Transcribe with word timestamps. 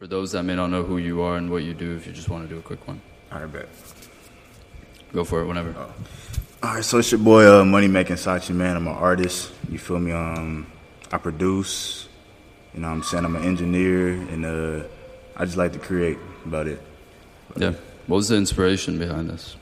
For 0.00 0.06
those 0.06 0.32
that 0.32 0.44
may 0.44 0.56
not 0.56 0.68
know 0.68 0.82
who 0.82 0.96
you 0.96 1.20
are 1.20 1.36
and 1.36 1.50
what 1.50 1.62
you 1.62 1.74
do, 1.74 1.94
if 1.94 2.06
you 2.06 2.14
just 2.14 2.30
want 2.30 2.48
to 2.48 2.48
do 2.48 2.58
a 2.58 2.62
quick 2.62 2.88
one, 2.88 3.02
All 3.30 3.38
right, 3.38 3.52
bet. 3.52 3.68
go 5.12 5.24
for 5.24 5.42
it 5.42 5.46
whenever. 5.46 5.74
All 6.62 6.74
right, 6.76 6.82
so 6.82 6.96
it's 6.96 7.12
your 7.12 7.20
boy 7.20 7.46
uh, 7.46 7.66
Money 7.66 7.86
Making 7.86 8.16
Sachi, 8.16 8.54
man. 8.54 8.78
I'm 8.78 8.86
an 8.88 8.94
artist. 8.94 9.52
You 9.70 9.78
feel 9.78 10.00
me? 10.00 10.12
Um, 10.12 10.66
I 11.12 11.18
produce. 11.18 12.08
You 12.72 12.80
know, 12.80 12.88
what 12.88 12.94
I'm 12.94 13.02
saying 13.02 13.26
I'm 13.26 13.36
an 13.36 13.44
engineer, 13.44 14.12
and 14.12 14.46
uh, 14.46 14.84
I 15.36 15.44
just 15.44 15.58
like 15.58 15.74
to 15.74 15.78
create. 15.78 16.16
About 16.46 16.66
it. 16.66 16.80
Yeah. 17.58 17.74
What 18.06 18.16
was 18.16 18.28
the 18.28 18.36
inspiration 18.36 18.98
behind 18.98 19.28
this? 19.28 19.58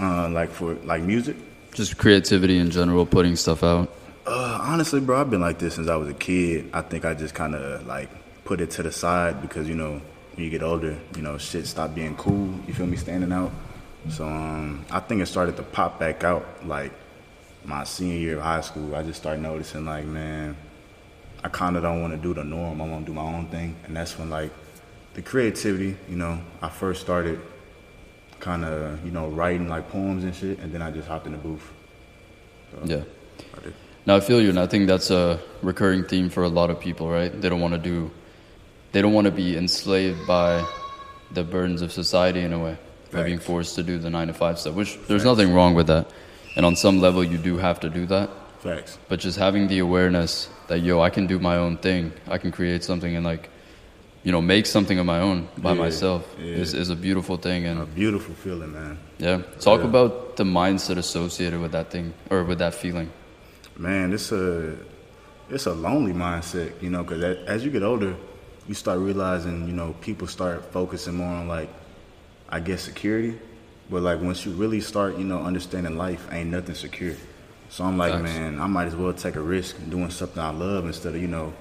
Uh, 0.00 0.28
like 0.30 0.50
for 0.50 0.74
like 0.82 1.02
music. 1.02 1.36
Just 1.74 1.96
creativity 1.96 2.58
in 2.58 2.72
general, 2.72 3.06
putting 3.06 3.36
stuff 3.36 3.62
out. 3.62 3.94
Uh, 4.26 4.58
honestly, 4.62 4.98
bro, 4.98 5.20
I've 5.20 5.30
been 5.30 5.40
like 5.40 5.60
this 5.60 5.76
since 5.76 5.86
I 5.86 5.94
was 5.94 6.08
a 6.08 6.14
kid. 6.14 6.70
I 6.72 6.82
think 6.82 7.04
I 7.04 7.14
just 7.14 7.36
kind 7.36 7.54
of 7.54 7.86
like 7.86 8.10
put 8.46 8.60
it 8.60 8.70
to 8.70 8.82
the 8.82 8.92
side 8.92 9.42
because 9.42 9.68
you 9.68 9.74
know 9.74 10.00
when 10.34 10.44
you 10.44 10.50
get 10.50 10.62
older, 10.62 10.96
you 11.16 11.22
know 11.22 11.36
shit 11.38 11.66
stop 11.66 11.94
being 11.94 12.16
cool. 12.16 12.48
You 12.66 12.74
feel 12.74 12.86
me, 12.86 12.96
standing 12.96 13.32
out. 13.32 13.52
So 14.08 14.26
um, 14.26 14.84
I 14.90 15.00
think 15.00 15.20
it 15.20 15.26
started 15.26 15.56
to 15.56 15.62
pop 15.62 15.98
back 15.98 16.24
out 16.24 16.66
like 16.66 16.92
my 17.64 17.84
senior 17.84 18.16
year 18.16 18.36
of 18.36 18.42
high 18.42 18.60
school. 18.60 18.94
I 18.94 19.02
just 19.02 19.20
started 19.20 19.42
noticing 19.42 19.84
like, 19.84 20.04
man, 20.04 20.56
I 21.42 21.48
kind 21.48 21.76
of 21.76 21.82
don't 21.82 22.00
want 22.00 22.14
to 22.14 22.18
do 22.18 22.32
the 22.32 22.44
norm. 22.44 22.80
I 22.80 22.86
want 22.88 23.04
to 23.04 23.12
do 23.12 23.14
my 23.14 23.22
own 23.22 23.46
thing, 23.48 23.76
and 23.84 23.96
that's 23.96 24.18
when 24.18 24.30
like 24.30 24.52
the 25.14 25.22
creativity. 25.22 25.96
You 26.08 26.16
know, 26.16 26.40
I 26.62 26.68
first 26.68 27.00
started 27.00 27.40
kind 28.38 28.64
of 28.64 29.04
you 29.04 29.10
know 29.10 29.28
writing 29.28 29.68
like 29.68 29.90
poems 29.90 30.24
and 30.24 30.34
shit, 30.34 30.58
and 30.60 30.72
then 30.72 30.82
I 30.82 30.90
just 30.90 31.08
hopped 31.08 31.26
in 31.26 31.32
the 31.32 31.38
booth. 31.38 31.68
So, 32.70 32.78
Yeah. 32.84 33.02
I 33.56 33.64
did. 33.64 33.74
Now 34.06 34.14
I 34.16 34.20
feel 34.20 34.40
you, 34.40 34.50
and 34.50 34.60
I 34.60 34.66
think 34.68 34.86
that's 34.86 35.10
a 35.10 35.40
recurring 35.62 36.04
theme 36.04 36.30
for 36.30 36.44
a 36.44 36.48
lot 36.48 36.70
of 36.70 36.78
people, 36.78 37.08
right? 37.08 37.32
They 37.40 37.48
don't 37.48 37.60
want 37.60 37.74
to 37.74 37.78
do, 37.78 38.10
they 38.96 39.02
don't 39.02 39.12
want 39.12 39.26
to 39.26 39.30
be 39.30 39.58
enslaved 39.58 40.26
by 40.26 40.64
the 41.30 41.44
burdens 41.44 41.82
of 41.82 41.92
society 41.92 42.40
in 42.40 42.54
a 42.54 42.58
way, 42.58 42.78
by 43.12 43.24
being 43.24 43.38
forced 43.38 43.74
to 43.74 43.82
do 43.82 43.98
the 43.98 44.08
nine 44.08 44.26
to 44.28 44.32
five 44.32 44.58
stuff. 44.58 44.74
Which 44.74 44.96
there's 45.06 45.22
nothing 45.22 45.52
wrong 45.52 45.74
with 45.74 45.86
that, 45.88 46.06
and 46.56 46.64
on 46.64 46.76
some 46.76 46.98
level 46.98 47.22
you 47.22 47.36
do 47.36 47.58
have 47.58 47.78
to 47.80 47.90
do 47.90 48.06
that. 48.06 48.30
Facts. 48.60 48.96
But 49.10 49.20
just 49.20 49.36
having 49.38 49.68
the 49.68 49.80
awareness 49.80 50.48
that 50.68 50.78
yo, 50.80 51.02
I 51.02 51.10
can 51.10 51.26
do 51.26 51.38
my 51.38 51.56
own 51.58 51.76
thing, 51.76 52.10
I 52.26 52.38
can 52.38 52.50
create 52.52 52.82
something 52.84 53.14
and 53.14 53.22
like, 53.22 53.50
you 54.24 54.32
know, 54.32 54.40
make 54.40 54.64
something 54.64 54.98
of 54.98 55.04
my 55.04 55.20
own 55.20 55.46
by 55.58 55.72
Yeah, 55.74 55.84
myself 55.86 56.22
yeah. 56.38 56.62
is 56.62 56.72
is 56.72 56.88
a 56.88 56.96
beautiful 56.96 57.36
thing, 57.36 57.66
and 57.66 57.82
A 57.82 57.84
beautiful 57.84 58.34
feeling, 58.34 58.72
man. 58.72 58.96
yeah, 59.18 59.42
talk 59.60 59.80
Yeah. 59.80 59.90
about 59.90 60.36
the 60.36 60.44
mindset 60.44 60.96
associated 60.96 61.60
with 61.60 61.72
that 61.72 61.90
thing 61.90 62.14
or 62.30 62.44
with 62.44 62.58
that 62.60 62.74
feeling. 62.74 63.10
Man, 63.76 64.14
it's 64.14 64.32
a 64.32 64.72
it's 65.50 65.66
a 65.66 65.74
lonely 65.74 66.14
mindset, 66.14 66.70
you 66.80 66.88
know, 66.88 67.02
because 67.04 67.22
as 67.46 67.62
you 67.62 67.70
get 67.70 67.82
older, 67.82 68.14
you 68.68 68.74
start 68.74 68.98
realizing, 68.98 69.66
you 69.66 69.72
know, 69.72 69.94
people 70.00 70.26
start 70.26 70.64
focusing 70.72 71.14
more 71.14 71.28
on 71.28 71.48
like, 71.48 71.68
I 72.48 72.60
guess 72.60 72.82
security, 72.82 73.38
but 73.90 74.02
like 74.02 74.20
once 74.20 74.44
you 74.44 74.52
really 74.52 74.80
start, 74.80 75.18
you 75.18 75.24
know, 75.24 75.42
understanding 75.42 75.96
life, 75.96 76.26
ain't 76.32 76.50
nothing 76.50 76.74
secure. 76.74 77.14
So 77.68 77.84
I'm 77.84 77.98
like, 77.98 78.12
Facts. 78.12 78.24
man, 78.24 78.60
I 78.60 78.66
might 78.66 78.86
as 78.86 78.96
well 78.96 79.12
take 79.12 79.36
a 79.36 79.40
risk 79.40 79.76
doing 79.88 80.10
something 80.10 80.40
I 80.40 80.50
love 80.50 80.86
instead 80.86 81.14
of 81.14 81.20
you 81.20 81.28
know 81.28 81.52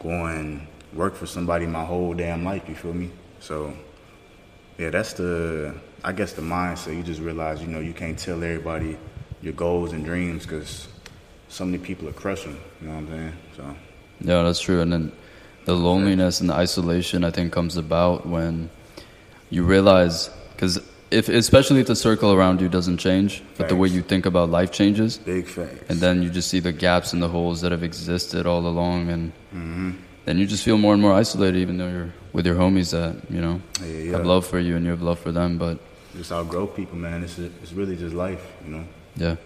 going 0.00 0.66
work 0.92 1.14
for 1.14 1.26
somebody 1.26 1.66
my 1.66 1.84
whole 1.84 2.14
damn 2.14 2.44
life. 2.44 2.68
You 2.68 2.74
feel 2.74 2.94
me? 2.94 3.10
So 3.40 3.74
yeah, 4.78 4.90
that's 4.90 5.14
the 5.14 5.74
I 6.04 6.12
guess 6.12 6.32
the 6.32 6.42
mindset. 6.42 6.96
You 6.96 7.02
just 7.02 7.20
realize, 7.20 7.60
you 7.60 7.68
know, 7.68 7.80
you 7.80 7.92
can't 7.92 8.18
tell 8.18 8.42
everybody 8.42 8.96
your 9.42 9.52
goals 9.52 9.92
and 9.92 10.04
dreams 10.04 10.44
because 10.44 10.88
so 11.48 11.64
many 11.64 11.78
people 11.78 12.08
are 12.08 12.12
crushing. 12.12 12.58
You 12.80 12.88
know 12.88 12.94
what 12.94 13.00
I'm 13.00 13.08
saying? 13.08 13.32
So 13.56 13.76
Yeah, 14.20 14.42
that's 14.42 14.60
true. 14.60 14.80
And 14.80 14.92
then 14.92 15.12
the 15.68 15.74
loneliness 15.76 16.40
and 16.40 16.48
the 16.48 16.54
isolation, 16.54 17.24
I 17.24 17.30
think, 17.30 17.52
comes 17.52 17.76
about 17.76 18.26
when 18.26 18.70
you 19.50 19.62
realize, 19.64 20.30
because 20.54 20.80
if, 21.10 21.28
especially 21.28 21.80
if 21.80 21.86
the 21.86 21.94
circle 21.96 22.32
around 22.32 22.60
you 22.62 22.68
doesn't 22.70 22.96
change, 22.98 23.42
but 23.58 23.68
the 23.68 23.76
way 23.76 23.88
you 23.88 24.00
think 24.02 24.24
about 24.24 24.48
life 24.50 24.70
changes, 24.72 25.18
big 25.18 25.46
facts. 25.46 25.84
and 25.90 25.98
then 26.00 26.22
you 26.22 26.30
just 26.30 26.48
see 26.48 26.60
the 26.60 26.72
gaps 26.72 27.12
and 27.12 27.22
the 27.22 27.28
holes 27.28 27.60
that 27.60 27.70
have 27.70 27.82
existed 27.82 28.46
all 28.46 28.66
along, 28.66 29.10
and 29.10 29.32
Mm-hmm. 29.54 29.90
then 30.26 30.36
you 30.38 30.46
just 30.46 30.62
feel 30.64 30.76
more 30.78 30.92
and 30.94 31.02
more 31.02 31.12
isolated, 31.22 31.58
even 31.60 31.76
though 31.78 31.88
you're 31.96 32.12
with 32.34 32.46
your 32.46 32.56
homies 32.56 32.90
that 32.92 33.14
you 33.30 33.40
know 33.40 33.60
Yeah, 33.80 33.86
yeah. 33.86 34.12
have 34.16 34.26
love 34.26 34.46
for 34.46 34.58
you 34.58 34.76
and 34.76 34.84
you 34.84 34.90
have 34.90 35.00
love 35.10 35.18
for 35.18 35.32
them. 35.32 35.56
But 35.58 35.78
just 36.16 36.30
outgrow 36.32 36.66
people, 36.66 36.96
man. 36.98 37.22
It's 37.24 37.38
it's 37.38 37.72
really 37.72 37.96
just 37.96 38.14
life, 38.14 38.44
you 38.64 38.70
know. 38.74 38.84
yeah, 39.16 39.36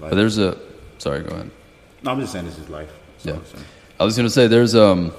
but 0.00 0.14
there's 0.18 0.38
a 0.38 0.58
sorry, 0.98 1.22
go 1.22 1.34
ahead. 1.34 1.50
No, 2.02 2.10
I'm 2.12 2.20
just 2.20 2.32
saying 2.32 2.46
this 2.46 2.58
is 2.58 2.68
life. 2.68 2.90
That's 3.22 3.52
Yeah. 3.54 3.60
I 4.00 4.04
was 4.04 4.16
gonna 4.16 4.30
say 4.38 4.48
there's 4.48 4.74
um 4.74 5.12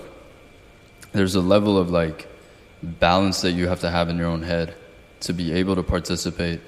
there's 1.14 1.36
a 1.36 1.42
level 1.42 1.78
of 1.78 1.90
like 1.90 2.28
balance 2.82 3.42
that 3.42 3.52
you 3.52 3.68
have 3.68 3.80
to 3.82 3.90
have 3.90 4.10
in 4.10 4.18
your 4.18 4.28
own 4.28 4.42
head 4.44 4.76
to 5.22 5.34
be 5.34 5.54
able 5.54 5.76
to 5.76 5.84
participate 5.84 6.60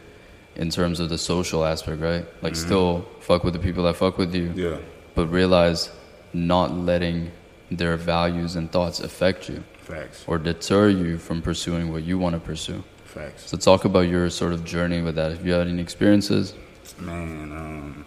in 0.55 0.69
terms 0.69 0.99
of 1.01 1.09
the 1.09 1.17
social 1.17 1.65
aspect, 1.65 2.01
right? 2.01 2.25
Like 2.41 2.55
still 2.55 3.05
fuck 3.19 3.43
with 3.43 3.53
the 3.53 3.59
people 3.59 3.83
that 3.83 3.95
fuck 3.97 4.17
with 4.17 4.33
you, 4.33 4.53
Yeah, 4.55 4.77
but 5.13 5.27
realize 5.27 5.89
not 6.33 6.71
letting 6.73 7.31
their 7.69 7.97
values 7.97 8.55
and 8.55 8.71
thoughts 8.71 8.99
affect 9.01 9.49
you 9.49 9.63
facts, 9.79 10.23
or 10.27 10.37
deter 10.37 10.87
you 10.87 11.17
from 11.17 11.41
pursuing 11.41 11.91
what 11.91 12.03
you 12.03 12.17
want 12.17 12.33
to 12.35 12.39
pursue. 12.39 12.83
facts. 13.03 13.49
So 13.49 13.57
talk 13.57 13.83
about 13.85 14.07
your 14.07 14.29
sort 14.29 14.53
of 14.53 14.63
journey 14.63 15.01
with 15.01 15.15
that. 15.15 15.31
Have 15.31 15.45
you 15.45 15.53
had 15.53 15.67
any 15.67 15.81
experiences, 15.81 16.53
Man, 16.99 17.51
um, 17.51 18.05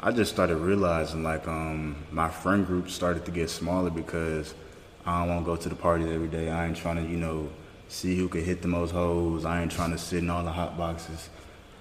I 0.00 0.10
just 0.10 0.32
started 0.32 0.56
realizing 0.56 1.22
like 1.22 1.46
um, 1.46 1.94
my 2.10 2.28
friend 2.30 2.66
group 2.66 2.90
started 2.90 3.24
to 3.26 3.30
get 3.30 3.48
smaller 3.50 3.90
because 3.90 4.54
I 5.06 5.20
don't 5.20 5.28
want 5.28 5.40
to 5.42 5.46
go 5.46 5.56
to 5.56 5.68
the 5.68 5.76
parties 5.76 6.08
every 6.08 6.28
day. 6.28 6.50
I 6.50 6.66
ain't 6.66 6.76
trying 6.76 6.96
to, 6.96 7.02
you 7.02 7.16
know, 7.16 7.48
see 7.88 8.16
who 8.16 8.28
can 8.28 8.44
hit 8.44 8.62
the 8.62 8.68
most 8.68 8.90
hoes. 8.90 9.44
I 9.44 9.62
ain't 9.62 9.70
trying 9.70 9.92
to 9.92 9.98
sit 9.98 10.18
in 10.18 10.30
all 10.30 10.42
the 10.42 10.50
hot 10.50 10.76
boxes. 10.76 11.30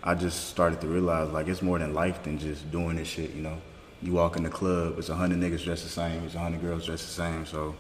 I 0.04 0.14
just 0.14 0.50
started 0.50 0.80
to 0.82 0.88
realize 0.88 1.32
like 1.32 1.48
it's 1.48 1.64
more 1.64 1.80
than 1.80 1.96
life 1.96 2.22
than 2.22 2.38
just 2.38 2.72
doing 2.72 2.98
this 2.98 3.08
shit. 3.08 3.34
You 3.34 3.42
know, 3.42 3.58
you 4.04 4.14
walk 4.14 4.38
in 4.38 4.44
the 4.44 4.50
club, 4.50 5.00
it's 5.00 5.10
a 5.10 5.16
hundred 5.16 5.40
niggas 5.40 5.64
dressed 5.64 5.84
the 5.84 5.90
same, 5.90 6.24
it's 6.24 6.36
a 6.36 6.40
hundred 6.40 6.62
girls 6.62 6.86
dressed 6.86 7.08
the 7.08 7.14
same. 7.14 7.46
So 7.48 7.76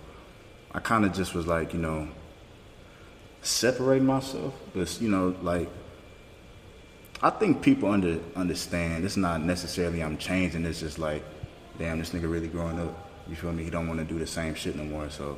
I 0.73 0.79
kind 0.79 1.06
of 1.06 1.13
just 1.13 1.35
was 1.35 1.45
like, 1.45 1.73
you 1.73 1.79
know, 1.79 2.07
separating 3.44 4.07
myself, 4.07 4.56
but 4.73 5.00
you 5.00 5.09
know, 5.09 5.35
like 5.44 5.69
I 7.22 7.29
think 7.29 7.62
people 7.62 7.91
under 7.91 8.19
understand. 8.35 9.06
It's 9.06 9.17
not 9.17 9.41
necessarily 9.41 10.01
I'm 10.01 10.17
changing. 10.17 10.66
It's 10.66 10.79
just 10.79 10.97
like, 10.97 11.23
damn, 11.77 12.00
this 12.00 12.09
nigga 12.09 12.29
really 12.31 12.47
growing 12.47 12.79
up. 12.79 13.05
You 13.28 13.36
feel 13.36 13.52
me? 13.52 13.63
He 13.63 13.69
don't 13.69 13.88
want 13.88 14.00
to 14.00 14.06
do 14.06 14.19
the 14.19 14.28
same 14.28 14.56
shit 14.56 14.75
no 14.75 14.84
more. 14.84 15.09
So, 15.09 15.38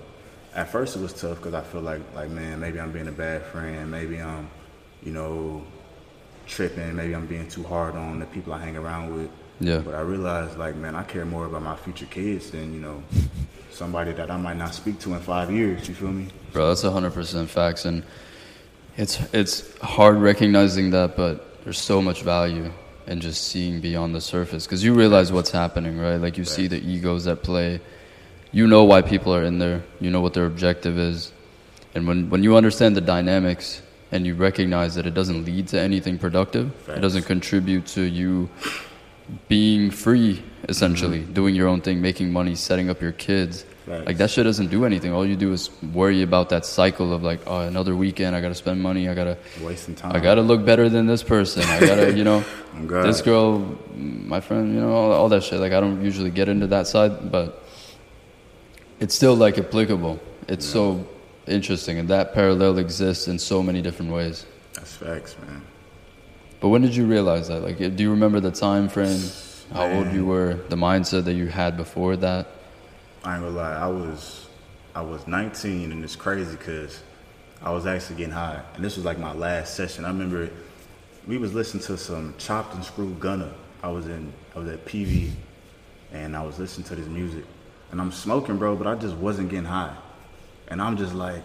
at 0.53 0.69
first 0.69 0.95
it 0.95 1.01
was 1.01 1.13
tough 1.13 1.37
because 1.37 1.53
I 1.53 1.61
feel 1.61 1.81
like, 1.81 2.01
like 2.15 2.29
man, 2.29 2.59
maybe 2.59 2.79
I'm 2.79 2.91
being 2.91 3.07
a 3.07 3.11
bad 3.11 3.43
friend. 3.43 3.89
Maybe 3.89 4.21
I'm, 4.21 4.49
you 5.03 5.11
know, 5.11 5.63
tripping. 6.45 6.95
Maybe 6.95 7.15
I'm 7.15 7.27
being 7.27 7.47
too 7.47 7.63
hard 7.63 7.95
on 7.95 8.19
the 8.19 8.25
people 8.25 8.53
I 8.53 8.59
hang 8.59 8.75
around 8.75 9.15
with. 9.15 9.29
Yeah. 9.59 9.79
But 9.79 9.95
I 9.95 10.01
realized, 10.01 10.57
like, 10.57 10.75
man, 10.75 10.95
I 10.95 11.03
care 11.03 11.25
more 11.25 11.45
about 11.45 11.63
my 11.63 11.75
future 11.75 12.05
kids 12.05 12.51
than 12.51 12.73
you 12.73 12.79
know, 12.79 13.03
somebody 13.71 14.11
that 14.13 14.29
I 14.29 14.37
might 14.37 14.57
not 14.57 14.73
speak 14.73 14.99
to 14.99 15.13
in 15.13 15.19
five 15.19 15.51
years. 15.51 15.87
You 15.87 15.95
feel 15.95 16.11
me? 16.11 16.27
Bro, 16.53 16.67
that's 16.69 16.81
hundred 16.83 17.13
percent 17.13 17.49
facts, 17.49 17.85
and 17.85 18.03
it's 18.97 19.21
it's 19.33 19.77
hard 19.79 20.17
recognizing 20.17 20.91
that, 20.91 21.15
but 21.15 21.63
there's 21.63 21.79
so 21.79 22.01
much 22.01 22.21
value 22.21 22.71
in 23.07 23.21
just 23.21 23.47
seeing 23.47 23.79
beyond 23.79 24.13
the 24.13 24.21
surface. 24.21 24.65
Because 24.65 24.83
you 24.83 24.93
realize 24.93 25.31
what's 25.31 25.51
happening, 25.51 25.97
right? 25.97 26.17
Like 26.17 26.37
you 26.37 26.45
see 26.45 26.67
the 26.67 26.77
egos 26.77 27.25
at 27.27 27.43
play, 27.43 27.79
you 28.51 28.67
know 28.67 28.83
why 28.83 29.01
people 29.01 29.33
are 29.33 29.43
in 29.43 29.59
there, 29.59 29.83
you 29.99 30.09
know 30.09 30.21
what 30.21 30.33
their 30.33 30.45
objective 30.45 30.97
is, 30.97 31.31
and 31.95 32.07
when 32.07 32.29
when 32.29 32.43
you 32.43 32.55
understand 32.55 32.95
the 32.95 33.01
dynamics 33.01 33.81
and 34.11 34.25
you 34.25 34.35
recognize 34.35 34.95
that 34.95 35.05
it 35.05 35.13
doesn't 35.13 35.45
lead 35.45 35.67
to 35.69 35.79
anything 35.79 36.17
productive, 36.17 36.71
it 36.87 37.01
doesn't 37.01 37.23
contribute 37.23 37.85
to 37.87 38.01
you 38.01 38.49
being 39.47 39.91
free, 39.91 40.41
essentially, 40.69 41.19
mm-hmm. 41.19 41.33
doing 41.33 41.55
your 41.55 41.67
own 41.67 41.81
thing, 41.81 42.01
making 42.01 42.31
money, 42.31 42.55
setting 42.55 42.89
up 42.89 43.01
your 43.01 43.11
kids. 43.11 43.65
Like 43.87 44.17
that 44.17 44.29
shit 44.29 44.43
doesn't 44.43 44.67
do 44.67 44.83
anything. 44.83 45.13
All 45.13 45.25
you 45.25 45.35
do 45.37 45.53
is 45.53 45.69
worry 45.81 46.21
about 46.21 46.49
that 46.49 46.65
cycle 46.65 47.13
of 47.13 47.23
like, 47.23 47.39
oh, 47.47 47.61
another 47.61 47.95
weekend, 47.95 48.35
I 48.35 48.41
gotta 48.41 48.55
spend 48.55 48.81
money, 48.81 49.07
I 49.07 49.13
gotta, 49.13 49.37
Wasting 49.61 49.95
time. 49.95 50.13
I 50.13 50.19
gotta 50.19 50.41
look 50.41 50.65
better 50.65 50.89
than 50.89 51.07
this 51.07 51.23
person, 51.23 51.63
I 51.63 51.79
gotta, 51.79 52.13
you 52.13 52.23
know, 52.23 52.43
Oh, 52.89 53.03
this 53.03 53.21
girl, 53.21 53.77
my 53.95 54.39
friend, 54.39 54.73
you 54.73 54.81
know, 54.81 54.91
all, 54.91 55.11
all 55.11 55.29
that 55.29 55.43
shit. 55.43 55.59
Like 55.59 55.73
I 55.73 55.79
don't 55.79 56.03
usually 56.03 56.29
get 56.29 56.49
into 56.49 56.67
that 56.67 56.87
side, 56.87 57.31
but 57.31 57.63
it's 58.99 59.15
still 59.15 59.35
like 59.35 59.57
applicable. 59.57 60.19
It's 60.47 60.65
so 60.65 61.07
interesting, 61.47 61.97
and 61.97 62.09
that 62.09 62.33
parallel 62.33 62.77
exists 62.77 63.27
in 63.27 63.39
so 63.39 63.63
many 63.63 63.81
different 63.81 64.11
ways. 64.11 64.45
That's 64.73 64.95
facts, 64.95 65.35
man. 65.47 65.61
But 66.59 66.69
when 66.69 66.81
did 66.81 66.95
you 66.95 67.05
realize 67.05 67.47
that? 67.47 67.61
Like, 67.61 67.77
do 67.77 68.03
you 68.03 68.11
remember 68.11 68.39
the 68.39 68.51
time 68.51 68.89
frame, 68.89 69.21
how 69.73 69.89
old 69.89 70.11
you 70.11 70.25
were, 70.25 70.55
the 70.69 70.75
mindset 70.75 71.25
that 71.25 71.33
you 71.33 71.47
had 71.47 71.77
before 71.77 72.15
that? 72.17 72.47
I 73.23 73.35
ain't 73.35 73.43
gonna 73.43 73.55
lie, 73.55 73.75
I 73.75 73.87
was 73.87 74.47
I 74.95 75.01
was 75.01 75.27
19 75.27 75.91
and 75.91 76.03
it's 76.03 76.15
crazy 76.15 76.55
because 76.57 77.01
I 77.61 77.71
was 77.71 77.85
actually 77.87 78.17
getting 78.17 78.33
high, 78.33 78.61
and 78.75 78.83
this 78.83 78.95
was 78.95 79.05
like 79.05 79.17
my 79.17 79.33
last 79.33 79.75
session. 79.75 80.05
I 80.05 80.09
remember 80.09 80.49
we 81.27 81.37
was 81.37 81.53
listening 81.53 81.83
to 81.83 81.97
some 81.97 82.35
chopped 82.37 82.75
and 82.75 82.83
screwed 82.83 83.19
Gunna. 83.19 83.53
I 83.83 83.89
was 83.89 84.07
in 84.07 84.31
I 84.55 84.59
was 84.59 84.69
at 84.69 84.85
PV, 84.85 85.31
and 86.11 86.35
I 86.35 86.43
was 86.43 86.59
listening 86.59 86.87
to 86.87 86.95
this 86.95 87.07
music, 87.07 87.45
and 87.91 87.99
I'm 87.99 88.11
smoking, 88.11 88.57
bro, 88.57 88.75
but 88.75 88.87
I 88.87 88.95
just 88.95 89.15
wasn't 89.15 89.49
getting 89.49 89.65
high, 89.65 89.95
and 90.67 90.81
I'm 90.81 90.97
just 90.97 91.13
like, 91.13 91.43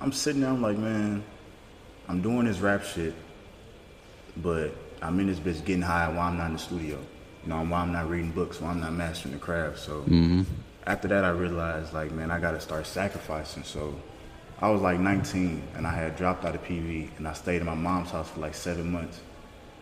I'm 0.00 0.12
sitting 0.12 0.40
there, 0.40 0.50
I'm 0.50 0.62
like, 0.62 0.78
man, 0.78 1.22
I'm 2.08 2.20
doing 2.22 2.46
this 2.46 2.58
rap 2.58 2.84
shit, 2.84 3.14
but 4.38 4.74
I'm 5.00 5.18
in 5.20 5.26
this 5.26 5.38
bitch 5.38 5.64
getting 5.64 5.82
high 5.82 6.08
while 6.08 6.28
I'm 6.28 6.38
not 6.38 6.46
in 6.48 6.52
the 6.54 6.58
studio. 6.58 6.98
You 7.42 7.48
know, 7.48 7.64
while 7.64 7.82
I'm 7.82 7.92
not 7.92 8.08
reading 8.08 8.30
books, 8.30 8.60
while 8.60 8.70
I'm 8.70 8.80
not 8.80 8.92
mastering 8.92 9.34
the 9.34 9.40
craft. 9.40 9.78
So 9.80 10.02
mm-hmm. 10.02 10.42
After 10.86 11.08
that, 11.08 11.24
I 11.24 11.30
realized, 11.30 11.92
like, 11.92 12.12
man, 12.12 12.30
I 12.30 12.40
got 12.40 12.52
to 12.52 12.60
start 12.60 12.86
sacrificing. 12.86 13.62
So 13.62 13.94
I 14.60 14.70
was 14.70 14.80
like 14.80 14.98
19, 14.98 15.62
and 15.76 15.86
I 15.86 15.92
had 15.92 16.16
dropped 16.16 16.44
out 16.44 16.54
of 16.54 16.64
PV, 16.64 17.16
and 17.18 17.26
I 17.26 17.32
stayed 17.32 17.60
in 17.60 17.66
my 17.66 17.74
mom's 17.74 18.10
house 18.10 18.30
for 18.30 18.40
like 18.40 18.54
seven 18.54 18.90
months. 18.90 19.20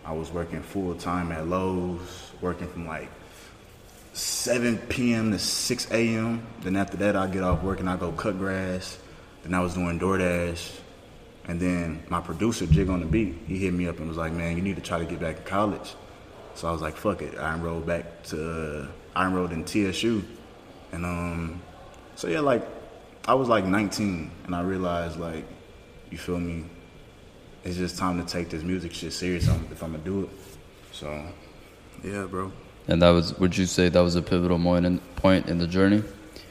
I 0.04 0.12
was 0.12 0.30
working 0.30 0.62
full 0.62 0.94
time 0.94 1.32
at 1.32 1.46
Lowe's, 1.46 2.32
working 2.40 2.68
from 2.68 2.86
like 2.86 3.08
7 4.12 4.78
p.m. 4.88 5.30
to 5.32 5.38
6 5.38 5.90
a.m. 5.90 6.46
Then 6.62 6.76
after 6.76 6.96
that, 6.98 7.16
I 7.16 7.26
get 7.26 7.42
off 7.42 7.62
work 7.62 7.80
and 7.80 7.88
I 7.88 7.96
go 7.96 8.10
cut 8.12 8.38
grass. 8.38 8.98
Then 9.42 9.54
I 9.54 9.60
was 9.60 9.74
doing 9.74 10.00
DoorDash. 10.00 10.80
And 11.46 11.60
then 11.60 12.02
my 12.08 12.20
producer, 12.20 12.66
Jig 12.66 12.88
on 12.88 13.00
the 13.00 13.06
Beat, 13.06 13.36
he 13.46 13.58
hit 13.58 13.72
me 13.72 13.88
up 13.88 13.98
and 13.98 14.08
was 14.08 14.16
like, 14.16 14.32
man, 14.32 14.56
you 14.56 14.62
need 14.62 14.76
to 14.76 14.82
try 14.82 14.98
to 14.98 15.04
get 15.04 15.20
back 15.20 15.36
to 15.36 15.42
college. 15.42 15.94
So 16.54 16.68
I 16.68 16.72
was 16.72 16.82
like, 16.82 16.96
fuck 16.96 17.22
it. 17.22 17.38
I 17.38 17.54
enrolled 17.54 17.86
back 17.86 18.22
to, 18.24 18.88
I 19.14 19.26
enrolled 19.26 19.52
in 19.52 19.64
TSU. 19.64 20.22
And 20.92 21.04
um, 21.04 21.62
so 22.16 22.28
yeah, 22.28 22.40
like, 22.40 22.66
I 23.26 23.34
was 23.34 23.48
like 23.48 23.64
19 23.64 24.30
and 24.46 24.54
I 24.54 24.62
realized, 24.62 25.18
like, 25.18 25.44
you 26.10 26.18
feel 26.18 26.38
me? 26.38 26.64
It's 27.62 27.76
just 27.76 27.98
time 27.98 28.24
to 28.24 28.30
take 28.30 28.48
this 28.48 28.62
music 28.62 28.92
shit 28.92 29.12
serious 29.12 29.46
if 29.46 29.82
I'm 29.82 29.92
gonna 29.92 30.02
do 30.02 30.22
it. 30.22 30.30
So, 30.92 31.24
yeah, 32.02 32.24
bro. 32.24 32.50
And 32.88 33.02
that 33.02 33.10
was, 33.10 33.38
would 33.38 33.56
you 33.56 33.66
say 33.66 33.88
that 33.88 34.00
was 34.00 34.16
a 34.16 34.22
pivotal 34.22 34.58
point 34.58 34.86
in, 34.86 34.98
point 35.16 35.48
in 35.48 35.58
the 35.58 35.66
journey? 35.66 36.02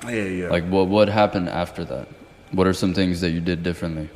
Yeah, 0.03 0.12
yeah. 0.12 0.50
Like, 0.50 0.65
what 0.65 0.88
what 0.88 1.09
happened 1.09 1.50
after 1.50 1.83
that? 1.86 2.07
What 2.51 2.68
are 2.68 2.74
some 2.74 2.94
things 2.94 3.21
that 3.21 3.31
you 3.31 3.41
did 3.41 3.63
differently? 3.63 4.09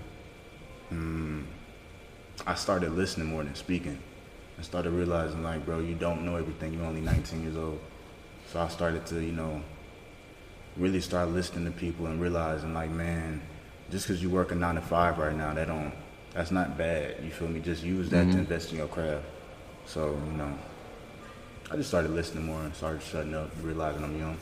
I 2.46 2.56
started 2.56 2.92
listening 2.92 3.28
more 3.28 3.44
than 3.44 3.56
speaking. 3.56 3.98
I 4.60 4.64
started 4.64 4.92
realizing, 4.92 5.44
like, 5.44 5.66
bro, 5.66 5.80
you 5.80 5.96
don't 5.96 6.24
know 6.24 6.36
everything. 6.36 6.74
You're 6.74 6.86
only 6.86 7.00
19 7.00 7.42
years 7.42 7.56
old. 7.56 7.80
So 8.52 8.60
I 8.60 8.68
started 8.68 9.06
to, 9.08 9.22
you 9.22 9.32
know, 9.32 9.62
really 10.78 11.02
start 11.02 11.30
listening 11.30 11.66
to 11.66 11.72
people 11.72 12.08
and 12.08 12.22
realizing, 12.22 12.74
like, 12.74 12.90
man, 12.90 13.42
just 13.92 14.08
because 14.08 14.22
you 14.22 14.30
work 14.30 14.52
a 14.52 14.56
nine 14.56 14.76
to 14.76 14.82
five 14.82 15.18
right 15.18 15.36
now, 15.36 15.54
that 15.54 15.68
don't, 15.68 15.94
that's 16.34 16.52
not 16.52 16.78
bad. 16.78 17.24
You 17.24 17.30
feel 17.30 17.48
me? 17.48 17.60
Just 17.60 17.84
use 17.84 18.10
that 18.10 18.32
to 18.32 18.38
invest 18.38 18.72
in 18.72 18.78
your 18.78 18.88
craft. 18.88 19.26
So, 19.86 20.18
you 20.26 20.38
know, 20.38 20.58
I 21.72 21.76
just 21.76 21.90
started 21.90 22.12
listening 22.12 22.46
more 22.46 22.62
and 22.62 22.76
started 22.76 23.02
shutting 23.02 23.34
up, 23.34 23.50
realizing 23.62 24.04
I'm 24.04 24.18
young. 24.18 24.38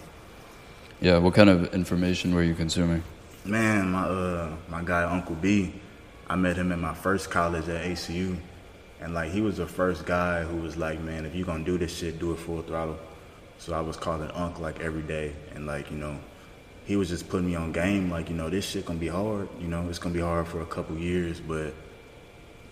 Yeah, 1.01 1.17
what 1.17 1.33
kind 1.33 1.49
of 1.49 1.73
information 1.73 2.33
were 2.35 2.43
you 2.43 2.53
consuming? 2.53 3.03
Man, 3.43 3.91
my 3.91 4.03
uh 4.03 4.55
my 4.69 4.83
guy 4.83 5.03
Uncle 5.03 5.35
B, 5.35 5.73
I 6.29 6.35
met 6.35 6.55
him 6.55 6.71
in 6.71 6.79
my 6.79 6.93
first 6.93 7.31
college 7.31 7.67
at 7.69 7.83
ACU, 7.83 8.37
and 8.99 9.13
like 9.13 9.31
he 9.31 9.41
was 9.41 9.57
the 9.57 9.65
first 9.65 10.05
guy 10.05 10.43
who 10.43 10.57
was 10.57 10.77
like, 10.77 10.99
man, 10.99 11.25
if 11.25 11.33
you 11.33 11.43
gonna 11.43 11.63
do 11.63 11.77
this 11.77 11.97
shit, 11.97 12.19
do 12.19 12.33
it 12.33 12.37
full 12.37 12.61
throttle. 12.61 12.99
So 13.61 13.75
I 13.75 13.81
was 13.81 13.95
calling 13.95 14.31
Unc 14.31 14.59
like 14.59 14.79
every 14.79 15.03
day, 15.03 15.33
and 15.53 15.67
like 15.67 15.91
you 15.91 15.97
know, 15.97 16.17
he 16.85 16.95
was 16.95 17.09
just 17.09 17.29
putting 17.29 17.45
me 17.45 17.53
on 17.53 17.71
game. 17.71 18.09
Like 18.09 18.27
you 18.27 18.35
know, 18.35 18.49
this 18.49 18.65
shit 18.65 18.87
gonna 18.87 18.97
be 18.97 19.07
hard. 19.07 19.47
You 19.59 19.67
know, 19.67 19.87
it's 19.87 19.99
gonna 19.99 20.15
be 20.15 20.21
hard 20.21 20.47
for 20.47 20.61
a 20.61 20.65
couple 20.65 20.97
years, 20.97 21.39
but 21.39 21.71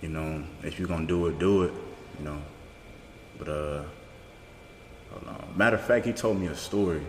you 0.01 0.09
know, 0.09 0.43
if 0.63 0.79
you're 0.79 0.87
gonna 0.87 1.05
do 1.05 1.27
it, 1.27 1.37
do 1.37 1.61
it. 1.61 1.73
You 2.17 2.25
know, 2.25 2.41
but 3.37 3.47
uh, 3.49 3.83
hold 5.11 5.27
on. 5.27 5.53
Matter 5.55 5.75
of 5.75 5.83
fact, 5.83 6.07
he 6.07 6.11
told 6.11 6.39
me 6.41 6.47
a 6.47 6.55
story. 6.55 7.01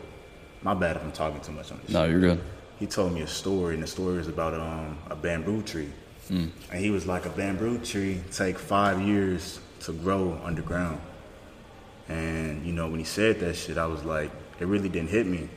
My 0.61 0.75
bad 0.75 0.97
if 0.97 1.03
I'm 1.03 1.11
talking 1.13 1.41
too 1.41 1.53
much 1.53 1.73
on 1.73 1.81
this. 1.81 1.91
No, 1.91 2.05
you're 2.05 2.21
good. 2.21 2.41
he 2.79 2.87
told 2.87 3.15
me 3.15 3.23
a 3.23 3.27
story, 3.27 3.73
and 3.73 3.83
the 3.83 3.87
story 3.87 4.19
is 4.19 4.29
about 4.29 4.53
um, 4.53 4.99
a 5.09 5.17
bamboo 5.17 5.63
tree. 5.63 5.91
And 6.29 6.53
he 6.71 6.91
was 6.91 7.07
like, 7.07 7.25
a 7.27 7.31
bamboo 7.31 7.79
tree 7.79 8.21
take 8.31 8.57
five 8.59 9.01
years 9.01 9.59
to 9.81 9.93
grow 9.93 10.39
underground. 10.45 11.01
And 12.11 12.67
you 12.67 12.73
know, 12.73 12.89
when 12.89 12.99
he 12.99 13.05
said 13.05 13.39
that 13.41 13.55
shit, 13.55 13.79
I 13.79 13.87
was 13.87 14.05
like, 14.05 14.31
it 14.59 14.67
really 14.67 14.89
didn't 14.89 15.11
hit 15.11 15.27
me 15.27 15.49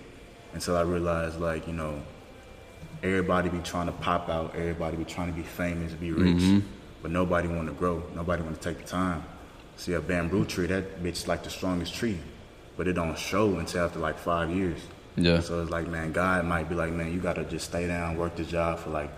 until 0.53 0.77
I 0.77 0.81
realized, 0.81 1.39
like, 1.39 1.65
you 1.67 1.73
know, 1.73 2.01
everybody 3.01 3.49
be 3.49 3.57
trying 3.59 3.87
to 3.87 3.91
pop 3.91 4.29
out, 4.29 4.55
everybody 4.55 4.95
be 4.95 5.03
trying 5.03 5.27
to 5.27 5.33
be 5.33 5.41
famous, 5.41 5.93
be 5.93 6.11
rich, 6.11 6.37
mm-hmm. 6.37 6.59
but 7.01 7.09
nobody 7.09 7.47
want 7.47 7.67
to 7.67 7.73
grow, 7.73 8.03
nobody 8.13 8.43
want 8.43 8.61
to 8.61 8.69
take 8.69 8.83
the 8.83 8.87
time. 8.87 9.23
See, 9.77 9.93
a 9.93 9.99
bamboo 9.99 10.45
tree, 10.45 10.67
that 10.67 11.03
bitch 11.03 11.13
is 11.13 11.27
like 11.27 11.43
the 11.43 11.49
strongest 11.49 11.95
tree, 11.95 12.19
but 12.77 12.87
it 12.87 12.93
don't 12.93 13.17
show 13.17 13.57
until 13.57 13.85
after 13.85 13.97
like 13.97 14.19
five 14.19 14.51
years. 14.51 14.79
Yeah. 15.15 15.39
So 15.39 15.61
it's 15.61 15.71
like, 15.71 15.87
man, 15.87 16.11
God 16.11 16.45
might 16.45 16.69
be 16.69 16.75
like, 16.75 16.93
man, 16.93 17.11
you 17.11 17.19
gotta 17.19 17.43
just 17.45 17.65
stay 17.65 17.87
down, 17.87 18.15
work 18.15 18.35
the 18.35 18.43
job 18.43 18.77
for 18.77 18.91
like 18.91 19.09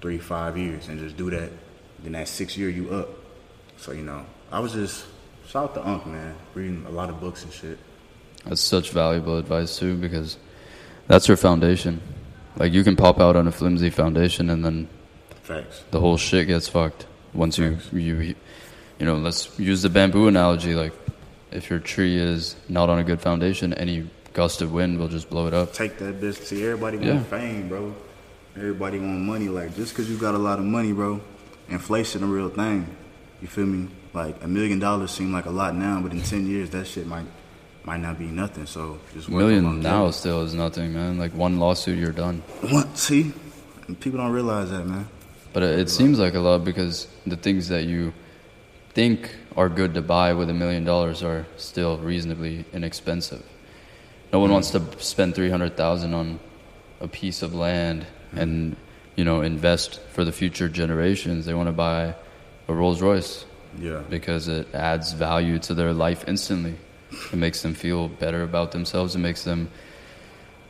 three, 0.00 0.18
five 0.18 0.58
years, 0.58 0.88
and 0.88 0.98
just 0.98 1.16
do 1.16 1.30
that. 1.30 1.50
Then 2.00 2.12
that 2.12 2.26
six 2.26 2.56
year, 2.56 2.68
you 2.68 2.90
up. 2.90 3.08
So 3.76 3.92
you 3.92 4.02
know, 4.02 4.26
I 4.50 4.58
was 4.58 4.72
just 4.72 5.06
shout 5.50 5.70
out 5.70 5.74
to 5.74 5.86
Unc, 5.86 6.06
man, 6.06 6.34
reading 6.54 6.84
a 6.86 6.90
lot 6.90 7.10
of 7.10 7.20
books 7.20 7.42
and 7.42 7.52
shit. 7.52 7.78
That's 8.44 8.60
such 8.60 8.90
valuable 8.90 9.36
advice 9.36 9.78
too, 9.78 9.96
because 9.96 10.38
that's 11.08 11.26
your 11.28 11.36
foundation. 11.36 12.00
Like 12.56 12.72
you 12.72 12.84
can 12.84 12.96
pop 12.96 13.20
out 13.20 13.36
on 13.36 13.46
a 13.48 13.52
flimsy 13.52 13.90
foundation, 13.90 14.50
and 14.50 14.64
then 14.64 14.88
Facts. 15.42 15.82
the 15.90 16.00
whole 16.00 16.16
shit 16.16 16.46
gets 16.46 16.68
fucked. 16.68 17.06
Once 17.34 17.58
you 17.58 17.76
Facts. 17.76 17.92
you 17.92 18.34
you 18.98 19.06
know, 19.06 19.16
let's 19.16 19.58
use 19.58 19.82
the 19.82 19.88
bamboo 19.90 20.28
analogy. 20.28 20.74
Like 20.74 20.92
if 21.50 21.68
your 21.68 21.80
tree 21.80 22.16
is 22.16 22.56
not 22.68 22.88
on 22.88 22.98
a 22.98 23.04
good 23.04 23.20
foundation, 23.20 23.74
any 23.74 24.08
gust 24.32 24.62
of 24.62 24.72
wind 24.72 24.98
will 24.98 25.08
just 25.08 25.28
blow 25.28 25.46
it 25.48 25.54
up. 25.54 25.72
Take 25.72 25.98
that 25.98 26.20
bitch. 26.20 26.36
See, 26.44 26.64
everybody 26.64 26.96
want 26.98 27.08
Yeah. 27.08 27.22
fame, 27.24 27.68
bro. 27.68 27.94
Everybody 28.56 28.98
want 28.98 29.20
money. 29.20 29.48
Like 29.48 29.74
just 29.74 29.94
cause 29.94 30.08
you 30.08 30.16
got 30.16 30.34
a 30.34 30.38
lot 30.38 30.58
of 30.58 30.64
money, 30.64 30.92
bro, 30.92 31.20
inflation 31.68 32.22
a 32.22 32.26
real 32.26 32.50
thing. 32.50 32.86
You 33.42 33.48
feel 33.48 33.66
me? 33.66 33.88
Like 34.12 34.42
a 34.42 34.48
million 34.48 34.78
dollars 34.78 35.12
seem 35.12 35.32
like 35.32 35.46
a 35.46 35.50
lot 35.50 35.74
now, 35.76 36.00
but 36.00 36.12
in 36.12 36.22
ten 36.22 36.46
years 36.46 36.70
that 36.70 36.86
shit 36.86 37.06
might 37.06 37.26
might 37.84 38.00
not 38.00 38.18
be 38.18 38.26
nothing. 38.26 38.66
So 38.66 38.98
just 39.14 39.28
A 39.28 39.30
million 39.30 39.80
now 39.80 40.10
still 40.10 40.42
is 40.42 40.54
nothing, 40.54 40.92
man. 40.92 41.18
Like 41.18 41.32
one 41.32 41.58
lawsuit, 41.58 41.98
you're 41.98 42.12
done. 42.12 42.42
What? 42.70 42.98
See, 42.98 43.32
people 44.00 44.18
don't 44.18 44.32
realize 44.32 44.70
that, 44.70 44.84
man. 44.84 45.08
But 45.52 45.62
it, 45.62 45.78
it 45.80 45.90
seems 45.90 46.18
like 46.18 46.34
a 46.34 46.40
lot 46.40 46.64
because 46.64 47.08
the 47.26 47.36
things 47.36 47.68
that 47.68 47.84
you 47.84 48.12
think 48.90 49.34
are 49.56 49.68
good 49.68 49.94
to 49.94 50.02
buy 50.02 50.32
with 50.32 50.50
a 50.50 50.54
million 50.54 50.84
dollars 50.84 51.22
are 51.22 51.46
still 51.56 51.98
reasonably 51.98 52.64
inexpensive. 52.72 53.44
No 54.32 54.40
one 54.40 54.48
hmm. 54.48 54.54
wants 54.54 54.70
to 54.70 54.82
spend 54.98 55.34
three 55.34 55.50
hundred 55.50 55.76
thousand 55.76 56.14
on 56.14 56.40
a 57.00 57.08
piece 57.08 57.42
of 57.42 57.54
land 57.54 58.04
hmm. 58.32 58.38
and 58.38 58.76
you 59.16 59.24
know 59.24 59.42
invest 59.42 60.00
for 60.12 60.24
the 60.24 60.32
future 60.32 60.68
generations. 60.68 61.46
They 61.46 61.54
want 61.54 61.68
to 61.68 61.72
buy 61.72 62.14
a 62.68 62.74
Rolls 62.74 63.02
Royce 63.02 63.44
Yeah. 63.78 64.02
because 64.08 64.48
it 64.48 64.74
adds 64.74 65.12
value 65.12 65.58
to 65.60 65.74
their 65.74 65.92
life 65.92 66.24
instantly. 66.26 66.74
It 67.32 67.36
makes 67.36 67.62
them 67.62 67.74
feel 67.74 68.08
better 68.08 68.42
about 68.42 68.72
themselves. 68.72 69.14
It 69.14 69.18
makes 69.20 69.42
them 69.44 69.70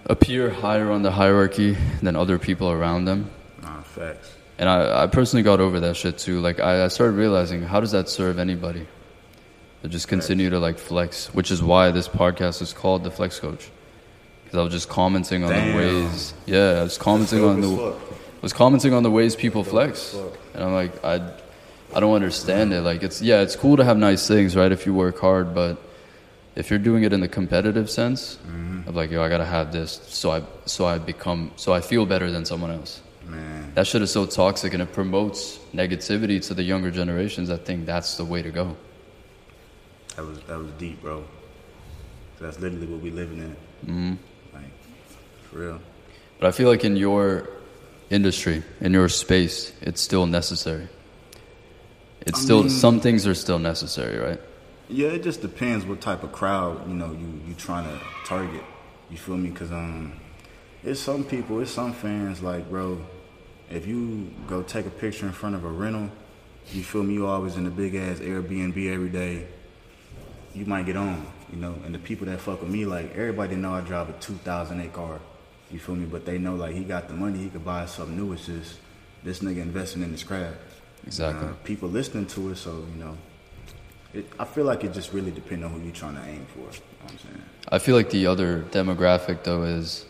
appear 0.06 0.50
higher 0.50 0.90
on 0.90 1.02
the 1.02 1.10
hierarchy 1.10 1.76
than 2.02 2.16
other 2.16 2.38
people 2.38 2.70
around 2.70 3.04
them. 3.04 3.30
Nah, 3.62 3.82
facts. 3.82 4.34
And 4.58 4.68
I, 4.68 5.04
I 5.04 5.06
personally 5.06 5.42
got 5.42 5.60
over 5.60 5.80
that 5.80 5.96
shit 5.96 6.18
too. 6.18 6.40
Like 6.40 6.60
I, 6.60 6.84
I 6.84 6.88
started 6.88 7.12
realizing 7.16 7.62
how 7.62 7.80
does 7.80 7.92
that 7.92 8.08
serve 8.08 8.38
anybody? 8.38 8.86
To 9.82 9.88
just 9.88 10.08
continue 10.08 10.50
to 10.50 10.58
like 10.58 10.78
flex, 10.78 11.32
which 11.32 11.50
is 11.50 11.62
why 11.62 11.90
this 11.90 12.06
podcast 12.08 12.60
is 12.60 12.74
called 12.74 13.02
the 13.02 13.10
Flex 13.10 13.40
Coach. 13.40 13.70
Because 14.44 14.58
I 14.58 14.62
was 14.62 14.72
just 14.72 14.88
commenting 14.90 15.42
on 15.44 15.50
Damn. 15.50 15.72
the 15.72 15.76
ways. 15.78 16.34
Yeah, 16.44 16.80
I 16.80 16.82
was 16.82 16.98
commenting 16.98 17.42
on 17.44 17.60
the 17.62 17.76
fuck. 17.76 18.42
was 18.42 18.52
commenting 18.52 18.92
on 18.92 19.02
the 19.02 19.10
ways 19.10 19.36
people 19.36 19.64
flex, 19.64 20.14
and 20.54 20.62
I'm 20.64 20.72
like 20.74 21.02
I 21.02 21.32
I 21.94 22.00
don't 22.00 22.14
understand 22.14 22.72
it. 22.72 22.80
Like 22.82 23.02
it's 23.02 23.20
yeah, 23.22 23.40
it's 23.40 23.56
cool 23.56 23.76
to 23.76 23.84
have 23.84 23.96
nice 23.98 24.26
things, 24.28 24.54
right? 24.56 24.70
If 24.72 24.86
you 24.86 24.94
work 24.94 25.18
hard, 25.18 25.54
but 25.54 25.76
if 26.56 26.70
you're 26.70 26.78
doing 26.78 27.04
it 27.04 27.12
in 27.12 27.20
the 27.20 27.28
competitive 27.28 27.88
sense 27.90 28.38
Mm-hmm. 28.46 28.88
of 28.88 28.94
like 28.96 29.10
yo, 29.10 29.22
I 29.22 29.28
gotta 29.28 29.44
have 29.44 29.72
this, 29.72 30.00
so 30.08 30.30
I 30.30 30.42
so 30.66 30.86
I 30.86 30.98
become 30.98 31.50
so 31.56 31.72
I 31.72 31.80
feel 31.80 32.06
better 32.06 32.30
than 32.30 32.44
someone 32.44 32.70
else. 32.70 33.00
Man, 33.26 33.72
That 33.74 33.86
shit 33.86 34.02
is 34.02 34.10
so 34.10 34.26
toxic 34.26 34.72
and 34.74 34.82
it 34.82 34.92
promotes 34.92 35.58
negativity 35.74 36.44
to 36.48 36.54
the 36.54 36.62
younger 36.62 36.90
generations. 36.90 37.50
I 37.50 37.56
think 37.56 37.86
that's 37.86 38.16
the 38.16 38.24
way 38.24 38.42
to 38.42 38.50
go. 38.50 38.76
that 40.16 40.24
was 40.24 40.38
that 40.48 40.58
was 40.58 40.70
deep, 40.78 41.00
bro. 41.02 41.24
That's 42.40 42.58
literally 42.58 42.86
what 42.86 43.00
we 43.00 43.10
living 43.10 43.38
in. 43.38 43.56
hmm 43.86 44.14
Like, 44.54 44.72
for 45.50 45.58
real. 45.58 45.80
But 46.38 46.46
I 46.48 46.52
feel 46.52 46.68
like 46.70 46.84
in 46.84 46.96
your 46.96 47.48
industry, 48.08 48.62
in 48.80 48.92
your 48.94 49.08
space, 49.10 49.72
it's 49.82 50.00
still 50.00 50.26
necessary. 50.26 50.88
It's 52.26 52.40
I 52.40 52.42
still 52.42 52.60
mean- 52.62 52.70
some 52.70 53.00
things 53.00 53.26
are 53.26 53.34
still 53.34 53.58
necessary, 53.58 54.18
right? 54.18 54.40
Yeah, 54.88 55.08
it 55.08 55.22
just 55.22 55.40
depends 55.40 55.86
what 55.86 56.00
type 56.00 56.24
of 56.24 56.32
crowd 56.32 56.88
you 56.88 56.94
know 56.94 57.12
you 57.12 57.40
you 57.46 57.54
trying 57.54 57.84
to 57.84 58.04
target. 58.26 58.62
You 59.08 59.16
feel 59.16 59.36
me? 59.36 59.50
Cause 59.50 59.70
um, 59.70 60.12
it's 60.82 61.00
some 61.00 61.24
people, 61.24 61.60
it's 61.60 61.70
some 61.70 61.92
fans 61.92 62.42
like, 62.42 62.68
bro, 62.68 62.98
if 63.70 63.86
you 63.86 64.30
go 64.48 64.62
take 64.62 64.86
a 64.86 64.90
picture 64.90 65.26
in 65.26 65.32
front 65.32 65.54
of 65.54 65.64
a 65.64 65.68
rental, 65.68 66.10
you 66.72 66.82
feel 66.82 67.02
me? 67.04 67.14
You 67.14 67.26
always 67.26 67.56
in 67.56 67.64
the 67.64 67.70
big 67.70 67.94
ass 67.94 68.18
Airbnb 68.18 68.92
every 68.92 69.08
day. 69.10 69.46
You 70.54 70.66
might 70.66 70.86
get 70.86 70.96
on, 70.96 71.24
you 71.52 71.58
know. 71.58 71.74
And 71.84 71.94
the 71.94 71.98
people 72.00 72.26
that 72.26 72.40
fuck 72.40 72.60
with 72.60 72.70
me, 72.70 72.84
like 72.84 73.14
everybody 73.14 73.54
know 73.54 73.72
I 73.74 73.82
drive 73.82 74.08
a 74.10 74.12
2008 74.14 74.92
car. 74.92 75.20
You 75.70 75.78
feel 75.78 75.94
me? 75.94 76.06
But 76.06 76.26
they 76.26 76.38
know 76.38 76.56
like 76.56 76.74
he 76.74 76.82
got 76.82 77.06
the 77.06 77.14
money, 77.14 77.38
he 77.38 77.48
could 77.48 77.64
buy 77.64 77.86
something 77.86 78.16
new. 78.16 78.32
It's 78.32 78.46
just 78.46 78.78
this 79.22 79.38
nigga 79.38 79.62
investing 79.62 80.02
in 80.02 80.10
his 80.10 80.24
craft. 80.24 80.58
Exactly. 81.06 81.48
Uh, 81.48 81.52
people 81.64 81.88
listening 81.88 82.26
to 82.26 82.50
it, 82.50 82.56
so 82.56 82.84
you 82.94 83.00
know, 83.02 83.16
it, 84.12 84.30
I 84.38 84.44
feel 84.44 84.64
like 84.64 84.84
it 84.84 84.92
just 84.92 85.12
really 85.12 85.30
depends 85.30 85.64
on 85.64 85.72
who 85.72 85.80
you're 85.80 85.94
trying 85.94 86.16
to 86.16 86.24
aim 86.24 86.46
for. 86.52 86.60
You 86.60 86.64
know 86.64 86.70
what 87.02 87.12
I'm 87.12 87.18
saying? 87.18 87.42
I 87.68 87.78
feel 87.78 87.96
like 87.96 88.10
the 88.10 88.26
other 88.26 88.62
demographic 88.70 89.44
though 89.44 89.62
is 89.64 90.04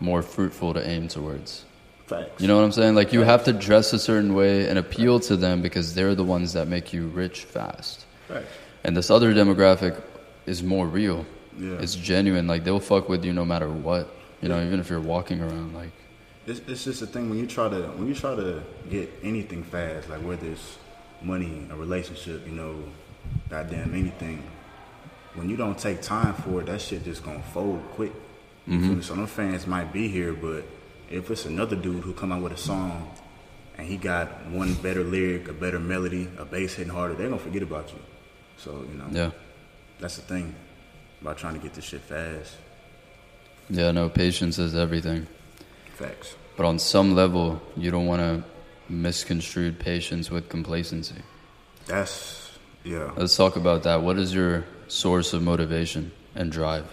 more 0.00 0.22
fruitful 0.22 0.74
to 0.74 0.86
aim 0.86 1.08
towards. 1.08 1.64
Facts. 2.06 2.40
You 2.40 2.46
know 2.46 2.56
what 2.56 2.64
I'm 2.64 2.72
saying? 2.72 2.94
Like 2.94 3.12
you 3.12 3.22
have 3.22 3.44
to 3.44 3.52
dress 3.52 3.92
a 3.92 3.98
certain 3.98 4.34
way 4.34 4.68
and 4.68 4.78
appeal 4.78 5.18
to 5.20 5.36
them 5.36 5.60
because 5.62 5.94
they're 5.94 6.14
the 6.14 6.24
ones 6.24 6.52
that 6.52 6.68
make 6.68 6.92
you 6.92 7.08
rich 7.08 7.44
fast. 7.44 8.06
Facts. 8.28 8.46
And 8.84 8.96
this 8.96 9.10
other 9.10 9.34
demographic 9.34 10.00
is 10.46 10.62
more 10.62 10.86
real. 10.86 11.26
Yeah. 11.58 11.72
It's 11.80 11.96
genuine. 11.96 12.46
Like 12.46 12.62
they'll 12.62 12.78
fuck 12.80 13.08
with 13.08 13.24
you 13.24 13.32
no 13.32 13.44
matter 13.44 13.68
what. 13.68 14.14
You 14.40 14.48
know, 14.48 14.62
even 14.64 14.78
if 14.78 14.90
you're 14.90 15.00
walking 15.00 15.40
around 15.40 15.74
like 15.74 15.90
It's, 16.46 16.60
it's 16.68 16.84
just 16.84 17.02
a 17.02 17.06
thing 17.06 17.28
when 17.28 17.38
you 17.38 17.46
try 17.46 17.68
to 17.68 17.82
when 17.98 18.06
you 18.06 18.14
try 18.14 18.36
to 18.36 18.62
get 18.88 19.12
anything 19.22 19.64
fast, 19.64 20.08
like 20.08 20.20
whether 20.20 20.46
it's 20.46 20.78
money, 21.20 21.66
a 21.70 21.76
relationship, 21.76 22.46
you 22.46 22.52
know, 22.52 22.84
goddamn 23.50 23.94
anything. 23.94 24.42
When 25.34 25.50
you 25.50 25.56
don't 25.56 25.76
take 25.76 26.02
time 26.02 26.34
for 26.34 26.60
it, 26.60 26.66
that 26.66 26.80
shit 26.80 27.04
just 27.04 27.24
gonna 27.24 27.42
fold 27.42 27.82
quick. 27.94 28.12
Me? 28.66 28.76
Mm-hmm. 28.76 29.00
So 29.00 29.14
no 29.14 29.26
fans 29.26 29.66
might 29.66 29.92
be 29.92 30.08
here, 30.08 30.32
but 30.32 30.64
if 31.10 31.30
it's 31.30 31.46
another 31.46 31.76
dude 31.76 32.02
who 32.02 32.12
come 32.12 32.32
out 32.32 32.42
with 32.42 32.52
a 32.52 32.56
song 32.56 33.10
and 33.76 33.86
he 33.86 33.96
got 33.96 34.46
one 34.46 34.74
better 34.74 35.04
lyric, 35.04 35.48
a 35.48 35.52
better 35.52 35.78
melody, 35.78 36.28
a 36.38 36.44
bass 36.44 36.74
hitting 36.74 36.92
harder, 36.92 37.14
they're 37.14 37.28
gonna 37.28 37.40
forget 37.40 37.62
about 37.62 37.92
you. 37.92 37.98
So 38.56 38.84
you 38.88 38.98
know, 38.98 39.06
yeah. 39.10 39.30
that's 39.98 40.16
the 40.16 40.22
thing 40.22 40.54
about 41.20 41.38
trying 41.38 41.54
to 41.54 41.60
get 41.60 41.74
this 41.74 41.84
shit 41.84 42.02
fast. 42.02 42.56
Yeah, 43.68 43.90
no, 43.90 44.08
patience 44.08 44.60
is 44.60 44.76
everything. 44.76 45.26
Facts. 45.96 46.36
But 46.58 46.66
on 46.66 46.78
some 46.78 47.14
level, 47.14 47.62
you 47.74 47.90
don't 47.90 48.06
want 48.06 48.20
to 48.20 48.44
misconstrue 48.92 49.72
patience 49.72 50.30
with 50.30 50.50
complacency. 50.50 51.22
That's 51.86 52.52
yeah. 52.84 53.12
Let's 53.16 53.34
talk 53.34 53.56
about 53.56 53.82
that. 53.84 54.02
What 54.02 54.18
is 54.18 54.34
your 54.34 54.66
source 54.88 55.32
of 55.32 55.42
motivation 55.42 56.12
and 56.34 56.52
drive? 56.52 56.84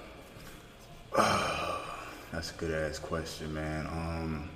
That's 1.18 2.52
a 2.52 2.54
good 2.58 2.72
ass 2.72 2.98
question, 2.98 3.54
man. 3.54 3.88
Um, 3.88 4.50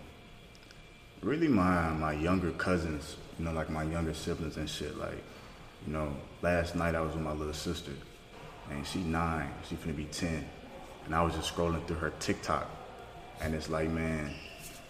really, 1.21 1.49
my 1.49 1.89
my 1.89 2.13
younger 2.13 2.51
cousins, 2.51 3.17
you 3.37 3.43
know, 3.43 3.51
like 3.51 3.69
my 3.69 3.83
younger 3.83 4.13
siblings 4.13 4.55
and 4.55 4.69
shit. 4.69 4.97
Like, 4.97 5.21
you 5.85 5.91
know, 5.91 6.15
last 6.41 6.73
night 6.73 6.95
I 6.95 7.01
was 7.01 7.13
with 7.13 7.21
my 7.21 7.33
little 7.33 7.53
sister, 7.53 7.91
and 8.71 8.87
she 8.87 8.99
nine, 8.99 9.51
she 9.67 9.75
finna 9.75 9.95
be 9.95 10.05
ten, 10.05 10.47
and 11.05 11.13
I 11.13 11.21
was 11.21 11.35
just 11.35 11.53
scrolling 11.53 11.85
through 11.85 11.97
her 11.97 12.13
TikTok, 12.21 12.69
and 13.41 13.53
it's 13.53 13.69
like, 13.69 13.89
man, 13.89 14.33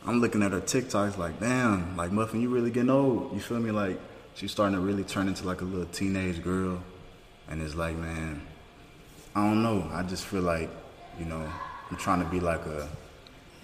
I'm 0.06 0.22
looking 0.22 0.42
at 0.44 0.52
her 0.52 0.62
TikToks 0.62 1.18
like, 1.18 1.40
damn, 1.40 1.98
like 1.98 2.12
Muffin, 2.12 2.42
you 2.42 2.50
really 2.50 2.72
getting 2.72 2.90
old. 2.90 3.34
You 3.34 3.40
feel 3.40 3.60
me? 3.60 3.72
Like, 3.72 4.00
she's 4.36 4.52
starting 4.52 4.76
to 4.76 4.82
really 4.82 5.04
turn 5.04 5.28
into 5.28 5.46
like 5.46 5.62
a 5.62 5.66
little 5.66 5.88
teenage 5.88 6.42
girl, 6.42 6.82
and 7.50 7.62
it's 7.62 7.76
like, 7.76 7.96
man, 7.96 8.42
I 9.36 9.44
don't 9.44 9.62
know. 9.62 9.90
I 9.92 10.04
just 10.04 10.26
feel 10.26 10.42
like, 10.42 10.70
you 11.20 11.26
know, 11.26 11.52
I'm 11.90 11.98
trying 11.98 12.24
to 12.24 12.30
be 12.30 12.40
like 12.40 12.66
a, 12.66 12.88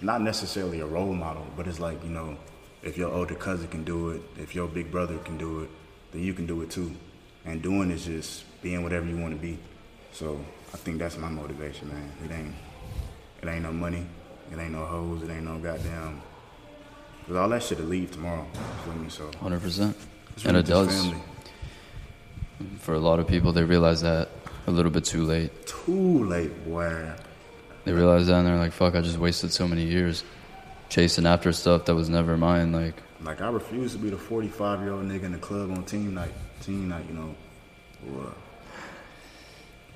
not 0.00 0.20
necessarily 0.20 0.80
a 0.80 0.86
role 0.86 1.14
model, 1.14 1.46
but 1.56 1.66
it's 1.66 1.80
like, 1.80 2.02
you 2.04 2.10
know, 2.10 2.36
if 2.82 2.98
your 2.98 3.10
older 3.10 3.34
cousin 3.34 3.68
can 3.68 3.84
do 3.84 4.10
it, 4.10 4.22
if 4.36 4.54
your 4.54 4.68
big 4.68 4.90
brother 4.90 5.16
can 5.18 5.38
do 5.38 5.62
it, 5.62 5.70
then 6.12 6.22
you 6.22 6.34
can 6.34 6.46
do 6.46 6.62
it 6.62 6.70
too. 6.70 6.94
And 7.46 7.62
doing 7.62 7.90
is 7.90 8.04
just 8.04 8.44
being 8.62 8.82
whatever 8.82 9.06
you 9.06 9.16
want 9.16 9.34
to 9.34 9.40
be. 9.40 9.58
So 10.12 10.44
I 10.72 10.76
think 10.76 10.98
that's 10.98 11.16
my 11.16 11.28
motivation, 11.28 11.88
man. 11.88 12.12
It 12.24 12.30
ain't, 12.30 12.54
it 13.42 13.48
ain't 13.48 13.62
no 13.62 13.72
money, 13.72 14.06
it 14.52 14.58
ain't 14.58 14.72
no 14.72 14.84
hoes, 14.84 15.22
it 15.22 15.30
ain't 15.30 15.44
no 15.44 15.58
goddamn. 15.58 16.20
Cause 17.26 17.36
all 17.36 17.48
that 17.48 17.62
shit 17.62 17.78
will 17.78 17.86
leave 17.86 18.10
tomorrow. 18.12 18.46
Feel 18.84 18.94
me? 18.94 19.08
So 19.08 19.30
100%. 19.30 19.94
And 20.44 20.56
it 20.56 20.66
does. 20.66 21.04
family. 21.06 21.18
For 22.80 22.94
a 22.94 22.98
lot 22.98 23.18
of 23.18 23.26
people, 23.26 23.52
they 23.52 23.64
realize 23.64 24.02
that 24.02 24.28
a 24.66 24.70
little 24.70 24.90
bit 24.90 25.04
too 25.04 25.24
late. 25.24 25.66
Too 25.66 26.24
late, 26.24 26.64
boy. 26.66 27.10
They 27.84 27.92
realize 27.92 28.26
that 28.26 28.34
and 28.34 28.46
they're 28.46 28.56
like, 28.56 28.72
fuck, 28.72 28.94
I 28.94 29.00
just 29.00 29.18
wasted 29.18 29.52
so 29.52 29.66
many 29.68 29.84
years 29.84 30.24
chasing 30.88 31.26
after 31.26 31.52
stuff 31.52 31.86
that 31.86 31.94
was 31.94 32.08
never 32.08 32.36
mine. 32.36 32.72
Like, 32.72 32.94
Like 33.22 33.40
I 33.40 33.48
refuse 33.48 33.92
to 33.92 33.98
be 33.98 34.10
the 34.10 34.18
45 34.18 34.80
year 34.80 34.92
old 34.92 35.04
nigga 35.04 35.24
in 35.24 35.32
the 35.32 35.38
club 35.38 35.70
on 35.70 35.84
team 35.84 36.14
night, 36.14 36.32
team 36.62 36.88
night, 36.88 37.04
you 37.08 37.14
know. 37.14 37.34
Or 38.14 38.32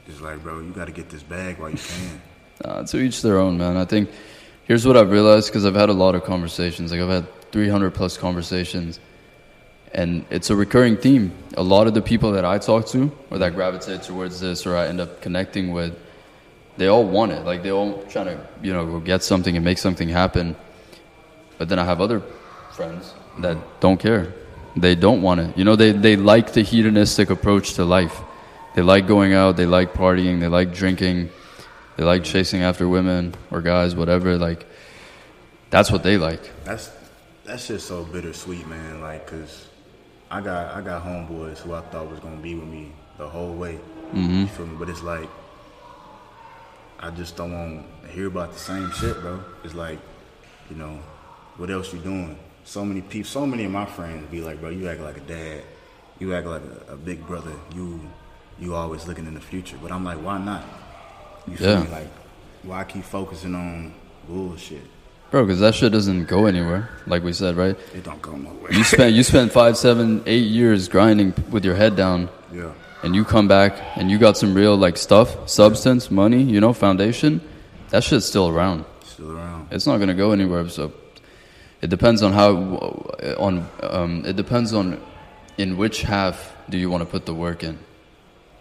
it's 0.07 0.21
like, 0.21 0.43
bro, 0.43 0.61
you 0.61 0.71
got 0.71 0.87
to 0.87 0.93
get 0.93 1.11
this 1.11 1.23
bag 1.23 1.59
while 1.59 1.71
you 1.71 1.77
can. 1.77 2.23
Uh, 2.65 2.83
to 2.83 2.99
each 2.99 3.23
their 3.23 3.39
own, 3.39 3.57
man. 3.57 3.77
I 3.77 3.85
think 3.85 4.11
here's 4.69 4.87
what 4.87 4.97
I've 4.97 5.11
realized 5.11 5.49
because 5.49 5.65
I've 5.65 5.75
had 5.75 5.89
a 5.89 5.95
lot 5.95 6.15
of 6.15 6.23
conversations. 6.23 6.93
Like 6.93 7.01
I've 7.01 7.09
had 7.09 7.51
300 7.51 7.91
plus 7.93 8.17
conversations, 8.17 9.01
and 9.93 10.25
it's 10.31 10.51
a 10.51 10.57
recurring 10.57 10.97
theme. 10.97 11.33
A 11.57 11.63
lot 11.63 11.89
of 11.89 11.95
the 11.95 12.03
people 12.03 12.31
that 12.33 12.45
I 12.45 12.59
talk 12.59 12.87
to, 12.89 13.11
or 13.31 13.39
that 13.39 13.55
gravitate 13.55 14.03
towards 14.03 14.39
this, 14.39 14.67
or 14.67 14.77
I 14.77 14.87
end 14.87 15.01
up 15.01 15.21
connecting 15.21 15.73
with, 15.73 15.99
they 16.77 16.87
all 16.87 17.05
want 17.05 17.33
it. 17.33 17.45
Like 17.45 17.65
they 17.65 17.73
all 17.73 18.05
trying 18.05 18.27
to, 18.27 18.47
you 18.63 18.73
know, 18.73 18.87
go 18.87 19.01
get 19.01 19.25
something 19.25 19.57
and 19.57 19.65
make 19.65 19.79
something 19.79 20.09
happen. 20.09 20.55
But 21.57 21.69
then 21.69 21.81
I 21.81 21.85
have 21.85 22.01
other 22.01 22.23
friends 22.71 23.13
that 23.41 23.57
don't 23.81 23.99
care. 23.99 24.33
They 24.77 24.95
don't 24.95 25.23
want 25.23 25.41
it. 25.41 25.59
You 25.59 25.65
know, 25.65 25.75
they 25.75 25.91
they 25.91 26.15
like 26.15 26.53
the 26.53 26.63
hedonistic 26.63 27.31
approach 27.31 27.75
to 27.75 27.85
life. 27.85 28.21
They 28.75 28.83
like 28.83 29.09
going 29.09 29.33
out. 29.33 29.57
They 29.57 29.67
like 29.67 29.93
partying. 29.93 30.39
They 30.39 30.47
like 30.47 30.73
drinking. 30.73 31.31
They 31.99 32.05
like 32.05 32.23
chasing 32.23 32.63
after 32.63 32.89
women 32.89 33.35
or 33.51 33.61
guys, 33.61 33.97
whatever. 33.97 34.39
Like, 34.39 34.67
that's 35.69 35.91
what 35.91 36.05
they 36.05 36.17
like. 36.17 36.49
That's 36.65 36.93
that 37.45 37.59
shit's 37.59 37.83
so 37.83 38.05
bittersweet, 38.05 38.69
man. 38.69 39.01
Like, 39.01 39.27
cause 39.27 39.67
I 40.31 40.41
got 40.41 40.77
I 40.77 40.81
got 40.81 41.05
homeboys 41.05 41.59
who 41.59 41.75
I 41.75 41.81
thought 41.81 42.09
was 42.09 42.21
gonna 42.21 42.37
be 42.37 42.55
with 42.55 42.69
me 42.69 42.93
the 43.19 43.29
whole 43.29 43.53
way. 43.53 43.81
Mm-hmm. 44.15 44.43
You 44.43 44.47
feel 44.47 44.67
me? 44.67 44.77
But 44.79 44.89
it's 44.89 45.03
like 45.03 45.29
I 47.01 47.11
just 47.11 47.37
don't 47.37 47.53
want 47.53 47.85
to 48.05 48.09
hear 48.13 48.29
about 48.29 48.53
the 48.53 48.61
same 48.61 48.93
shit, 48.93 49.21
bro. 49.21 49.43
It's 49.65 49.75
like, 49.75 49.99
you 50.71 50.77
know, 50.77 51.01
what 51.57 51.69
else 51.69 51.93
you 51.93 51.99
doing? 51.99 52.39
So 52.63 52.85
many 52.85 53.01
people, 53.01 53.29
so 53.29 53.45
many 53.45 53.65
of 53.65 53.73
my 53.73 53.87
friends 53.87 54.31
be 54.31 54.41
like, 54.41 54.61
bro, 54.61 54.71
you 54.71 54.89
act 54.89 55.01
like 55.01 55.17
a 55.17 55.27
dad. 55.27 55.65
You 56.21 56.33
act 56.33 56.47
like 56.47 56.63
a, 56.63 56.93
a 56.93 56.97
big 56.97 57.27
brother. 57.27 57.55
You 57.75 58.01
you 58.57 58.77
always 58.77 59.09
looking 59.09 59.27
in 59.27 59.35
the 59.35 59.41
future. 59.41 59.79
But 59.83 59.91
I'm 59.91 60.05
like, 60.05 60.19
why 60.19 60.39
not? 60.39 60.63
You 61.51 61.57
feel 61.57 61.69
Yeah. 61.69 61.87
Like, 61.91 62.11
why 62.63 62.85
keep 62.85 63.05
focusing 63.05 63.55
on 63.55 63.95
bullshit? 64.29 64.83
Bro, 65.31 65.45
because 65.45 65.61
that 65.61 65.75
shit 65.75 65.93
doesn't 65.93 66.25
go 66.25 66.47
anywhere. 66.47 66.89
Like 67.07 67.23
we 67.23 67.35
said, 67.35 67.57
right? 67.57 67.77
It 67.95 68.03
don't 68.05 68.23
go 68.23 68.35
nowhere. 68.35 68.73
You 68.73 68.83
spent 68.83 69.15
you 69.15 69.23
spent 69.23 69.53
five, 69.53 69.77
seven, 69.77 70.23
eight 70.25 70.47
years 70.47 70.89
grinding 70.89 71.35
with 71.51 71.67
your 71.67 71.75
head 71.75 71.97
down, 71.97 72.31
yeah. 72.53 72.73
and 73.03 73.15
you 73.15 73.25
come 73.25 73.47
back 73.47 73.77
and 73.97 74.11
you 74.11 74.17
got 74.17 74.39
some 74.39 74.55
real 74.55 74.75
like 74.75 74.97
stuff, 74.97 75.49
substance, 75.49 76.11
money, 76.11 76.43
you 76.43 76.61
know, 76.61 76.73
foundation. 76.73 77.43
That 77.91 78.05
shit's 78.05 78.25
still 78.25 78.49
around. 78.49 78.87
Still 79.05 79.33
around. 79.33 79.69
It's 79.71 79.87
not 79.87 79.99
gonna 79.99 80.15
go 80.15 80.33
anywhere. 80.33 80.67
So 80.71 80.95
it 81.83 81.91
depends 81.91 82.23
on 82.23 82.33
how 82.33 82.57
on 83.39 83.69
um, 83.83 84.25
it 84.25 84.37
depends 84.37 84.73
on 84.73 84.99
in 85.59 85.77
which 85.77 86.03
half 86.03 86.57
do 86.71 86.79
you 86.79 86.89
want 86.89 87.03
to 87.03 87.07
put 87.07 87.27
the 87.27 87.35
work 87.35 87.63
in. 87.63 87.79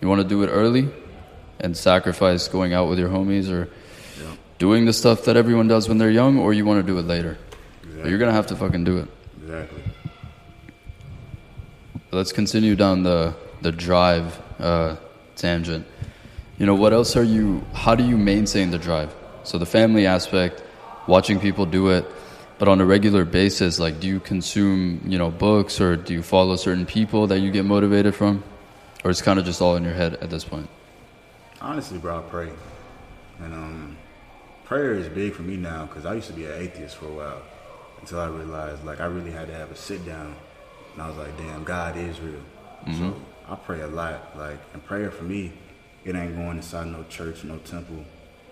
You 0.01 0.09
want 0.09 0.21
to 0.21 0.27
do 0.27 0.43
it 0.43 0.47
early 0.47 0.89
and 1.59 1.75
sacrifice 1.75 2.47
going 2.47 2.73
out 2.73 2.87
with 2.89 2.99
your 2.99 3.09
homies 3.09 3.49
or 3.51 3.69
Yeah. 4.19 4.27
doing 4.59 4.85
the 4.85 4.93
stuff 4.93 5.25
that 5.25 5.35
everyone 5.37 5.67
does 5.67 5.87
when 5.89 5.97
they're 5.97 6.11
young, 6.11 6.37
or 6.37 6.53
you 6.53 6.65
want 6.65 6.85
to 6.85 6.91
do 6.91 6.97
it 6.99 7.05
later. 7.07 7.37
But 7.81 7.87
Exactly. 7.89 8.09
you're 8.09 8.19
gonna 8.19 8.31
have 8.33 8.47
to 8.47 8.55
fucking 8.55 8.83
do 8.83 8.97
it. 8.97 9.07
Exactly. 9.43 9.81
Let's 12.11 12.31
continue 12.31 12.75
down 12.75 13.03
the 13.03 13.33
the 13.61 13.71
drive 13.71 14.39
uh, 14.59 14.95
tangent. 15.35 15.85
You 16.59 16.65
know, 16.65 16.75
what 16.75 16.93
else 16.93 17.15
are 17.15 17.23
you? 17.23 17.63
How 17.73 17.95
do 17.95 18.03
you 18.03 18.17
maintain 18.17 18.71
the 18.71 18.77
drive? 18.77 19.13
So 19.43 19.57
the 19.57 19.65
family 19.65 20.05
aspect, 20.05 20.63
watching 21.07 21.39
people 21.39 21.65
do 21.65 21.89
it, 21.89 22.05
but 22.59 22.67
on 22.67 22.81
a 22.81 22.85
regular 22.85 23.25
basis, 23.25 23.79
like, 23.79 23.99
do 23.99 24.07
you 24.07 24.19
consume, 24.19 25.01
you 25.05 25.17
know, 25.17 25.29
books 25.31 25.79
or 25.81 25.95
do 25.95 26.13
you 26.13 26.21
follow 26.23 26.55
certain 26.55 26.85
people 26.85 27.27
that 27.27 27.39
you 27.39 27.51
get 27.51 27.65
motivated 27.65 28.13
from, 28.15 28.43
or 29.03 29.11
it's 29.11 29.21
kind 29.21 29.39
of 29.39 29.45
just 29.45 29.61
all 29.61 29.75
in 29.75 29.83
your 29.83 29.93
head 29.93 30.15
at 30.21 30.29
this 30.29 30.43
point? 30.43 30.67
Honestly, 31.61 31.97
bro, 31.97 32.19
I 32.19 32.21
pray. 32.21 32.51
And 33.39 33.53
um, 33.53 33.97
prayer 34.65 34.93
is 34.93 35.07
big 35.09 35.33
for 35.33 35.41
me 35.43 35.57
now 35.57 35.85
because 35.85 36.05
I 36.05 36.13
used 36.15 36.27
to 36.27 36.33
be 36.33 36.45
an 36.45 36.53
atheist 36.53 36.97
for 36.97 37.05
a 37.05 37.11
while 37.11 37.41
until 37.99 38.19
I 38.19 38.27
realized 38.27 38.83
like 38.85 38.99
I 38.99 39.05
really 39.05 39.31
had 39.31 39.47
to 39.47 39.53
have 39.53 39.71
a 39.71 39.75
sit 39.75 40.05
down. 40.05 40.35
And 40.93 41.01
I 41.01 41.07
was 41.07 41.17
like, 41.17 41.35
damn, 41.37 41.63
God 41.63 41.97
is 41.97 42.19
real. 42.19 42.41
So 42.97 43.15
I 43.49 43.55
pray 43.55 43.81
a 43.81 43.87
lot. 43.87 44.37
Like, 44.37 44.59
and 44.73 44.83
prayer 44.85 45.11
for 45.11 45.23
me, 45.23 45.51
it 46.05 46.15
ain't 46.15 46.35
going 46.35 46.57
inside 46.57 46.87
no 46.87 47.03
church, 47.09 47.43
no 47.43 47.57
temple. 47.57 48.03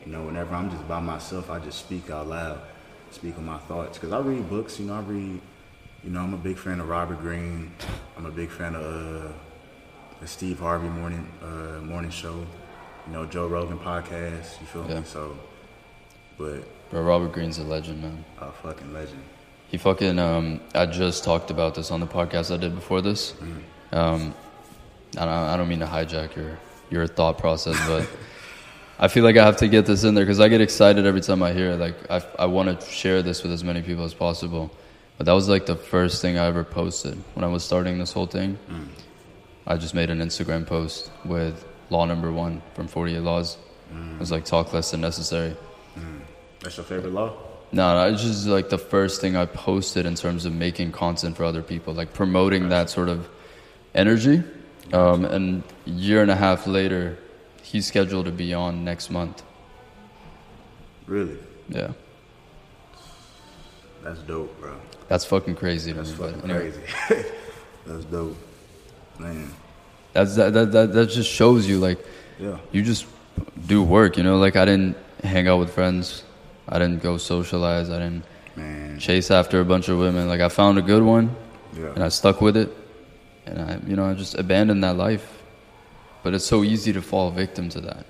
You 0.06 0.12
know, 0.12 0.24
whenever 0.24 0.54
I'm 0.56 0.70
just 0.70 0.88
by 0.88 1.00
myself, 1.00 1.50
I 1.50 1.60
just 1.60 1.80
speak 1.80 2.10
out 2.10 2.28
loud, 2.28 2.60
speak 3.12 3.38
on 3.38 3.46
my 3.46 3.58
thoughts. 3.60 3.98
Because 3.98 4.12
I 4.14 4.20
read 4.20 4.50
books, 4.50 4.80
you 4.80 4.88
know, 4.88 4.96
I 4.96 5.00
read, 5.02 5.42
you 6.04 6.10
know, 6.10 6.20
I'm 6.22 6.34
a 6.34 6.38
big 6.38 6.58
fan 6.58 6.80
of 6.80 6.90
Robert 6.90 7.20
Greene. 7.22 7.72
I'm 8.18 8.26
a 8.26 8.32
big 8.32 8.50
fan 8.50 8.76
of 8.76 8.84
uh, 8.84 9.32
the 10.22 10.28
Steve 10.28 10.60
Harvey 10.60 10.90
morning 10.90 11.28
uh, 11.42 11.80
morning 11.82 12.12
show, 12.12 12.46
you 13.08 13.14
know, 13.14 13.26
Joe 13.26 13.48
Rogan 13.48 13.80
podcast. 13.80 14.60
You 14.62 14.68
feel 14.68 14.86
Yeah. 14.90 15.00
me? 15.00 15.06
So, 15.06 15.38
but 16.38 16.64
Bro, 16.92 17.02
Robert 17.04 17.32
Greene's 17.34 17.58
a 17.60 17.64
legend, 17.64 18.02
man. 18.02 18.24
a 18.40 18.52
fucking 18.52 18.94
legend. 18.94 19.22
He 19.70 19.78
fucking. 19.78 20.20
Um, 20.20 20.60
I 20.74 20.86
just 20.86 21.24
talked 21.24 21.50
about 21.52 21.76
this 21.76 21.92
on 21.92 22.00
the 22.00 22.08
podcast 22.08 22.54
I 22.54 22.58
did 22.58 22.76
before 22.76 23.02
this. 23.02 23.34
Um, 23.92 24.34
I 25.18 25.26
don't, 25.26 25.30
I 25.30 25.58
don't 25.58 25.68
mean 25.68 25.80
to 25.80 25.86
hijack 25.86 26.36
your 26.36 26.58
your 26.92 27.08
thought 27.08 27.38
process, 27.38 27.76
but 27.88 28.08
I 29.00 29.08
feel 29.08 29.24
like 29.24 29.38
I 29.38 29.44
have 29.44 29.58
to 29.58 29.68
get 29.68 29.86
this 29.86 30.04
in 30.04 30.14
there 30.16 30.24
because 30.24 30.40
I 30.40 30.48
get 30.48 30.62
excited 30.62 31.06
every 31.06 31.22
time 31.22 31.42
I 31.44 31.52
hear 31.52 31.72
it. 31.72 31.78
Like 31.80 31.96
I, 32.12 32.22
I 32.40 32.46
want 32.46 32.80
to 32.80 32.86
share 32.90 33.22
this 33.24 33.42
with 33.44 33.52
as 33.52 33.64
many 33.64 33.82
people 33.82 34.04
as 34.04 34.14
possible. 34.14 34.72
But 35.18 35.26
that 35.26 35.34
was 35.34 35.48
like 35.50 35.66
the 35.66 35.76
first 35.76 36.22
thing 36.22 36.38
I 36.38 36.46
ever 36.46 36.64
posted 36.64 37.18
when 37.34 37.44
I 37.44 37.48
was 37.48 37.64
starting 37.64 37.98
this 37.98 38.12
whole 38.14 38.26
thing. 38.28 38.58
I 39.66 39.78
just 39.78 39.94
made 39.96 40.10
an 40.10 40.20
Instagram 40.20 40.66
post 40.68 41.10
with 41.24 41.66
law 41.96 42.06
number 42.06 42.32
one 42.32 42.62
from 42.74 42.88
48 42.88 43.20
Laws. 43.22 43.58
It 43.92 44.20
was 44.20 44.32
like 44.32 44.44
talk 44.44 44.74
less 44.74 44.92
than 44.92 45.00
necessary. 45.02 45.56
That's 46.62 46.76
your 46.78 46.86
favorite 46.86 47.14
law? 47.14 47.30
No, 47.72 47.86
no, 47.96 48.14
it's 48.14 48.22
just 48.22 48.48
like 48.48 48.70
the 48.70 48.78
first 48.78 49.22
thing 49.22 49.36
I 49.38 49.46
posted 49.46 50.06
in 50.06 50.16
terms 50.16 50.46
of 50.46 50.54
making 50.54 50.92
content 50.92 51.38
for 51.38 51.44
other 51.46 51.62
people, 51.62 51.94
like 51.94 52.12
promoting 52.14 52.70
that 52.70 52.90
sort 52.90 53.08
of 53.10 53.30
energy. 53.94 54.44
Um, 54.94 55.26
and 55.26 55.64
a 55.88 55.90
year 55.90 56.22
and 56.22 56.30
a 56.32 56.36
half 56.36 56.68
later, 56.68 57.18
he's 57.64 57.86
scheduled 57.88 58.26
to 58.26 58.32
be 58.32 58.54
on 58.54 58.84
next 58.84 59.10
month. 59.10 59.42
Really? 61.08 61.38
Yeah, 61.70 61.92
That's 64.04 64.20
dope, 64.22 64.60
bro. 64.60 64.76
that's 65.08 65.26
fucking 65.26 65.56
crazy 65.56 65.92
That's 65.94 66.12
but 66.12 66.34
fucking 66.36 66.50
anyway. 66.52 66.72
crazy. 67.08 67.30
That's 67.88 68.06
dope. 68.06 68.38
Man. 69.20 69.52
That's 70.16 70.36
that, 70.38 70.54
that 70.54 70.72
that 70.72 70.94
that 70.94 71.08
just 71.10 71.30
shows 71.30 71.68
you 71.68 71.78
like 71.88 72.00
Yeah. 72.40 72.58
you 72.72 72.82
just 72.82 73.06
do 73.68 73.84
work. 73.84 74.18
You 74.18 74.24
know, 74.24 74.38
like 74.38 74.56
I 74.56 74.66
didn't 74.66 74.96
hang 75.24 75.48
out 75.50 75.60
with 75.60 75.72
friends. 75.74 76.24
I 76.70 76.80
didn't 76.80 77.04
go 77.04 77.18
socialize. 77.18 77.90
I 77.90 78.00
didn't 78.00 78.24
Man. 78.56 78.98
chase 78.98 79.30
after 79.30 79.60
a 79.60 79.66
bunch 79.66 79.90
of 79.90 80.00
women. 80.00 80.28
Like 80.28 80.42
I 80.42 80.50
found 80.50 80.78
a 80.78 80.82
good 80.82 81.04
one. 81.04 81.36
yeah. 81.78 81.92
and 81.96 82.02
I 82.04 82.10
stuck 82.10 82.40
with 82.42 82.56
it, 82.56 82.70
and 83.46 83.60
I, 83.62 83.80
you 83.90 83.96
know, 83.98 84.06
I 84.10 84.14
just 84.14 84.36
abandoned 84.36 84.82
that 84.86 84.96
life. 84.96 85.28
But 86.24 86.34
it's 86.34 86.46
so 86.46 86.64
easy 86.64 86.92
to 86.94 87.02
fall 87.02 87.30
victim 87.30 87.68
to 87.76 87.82
that, 87.82 88.06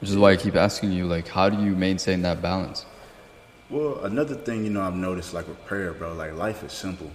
which 0.00 0.10
is 0.10 0.16
why 0.18 0.32
I 0.32 0.36
keep 0.36 0.56
asking 0.56 0.90
you, 0.92 1.06
like, 1.06 1.26
how 1.28 1.48
do 1.48 1.56
you 1.64 1.74
maintain 1.76 2.20
that 2.22 2.42
balance? 2.42 2.84
Well, 3.70 4.04
another 4.04 4.34
thing, 4.34 4.64
you 4.66 4.70
know, 4.70 4.82
I've 4.82 4.94
noticed, 5.08 5.32
like 5.32 5.46
with 5.48 5.64
prayer, 5.64 5.92
bro, 5.94 6.12
like 6.12 6.34
life 6.34 6.62
is 6.64 6.72
simple. 6.72 7.10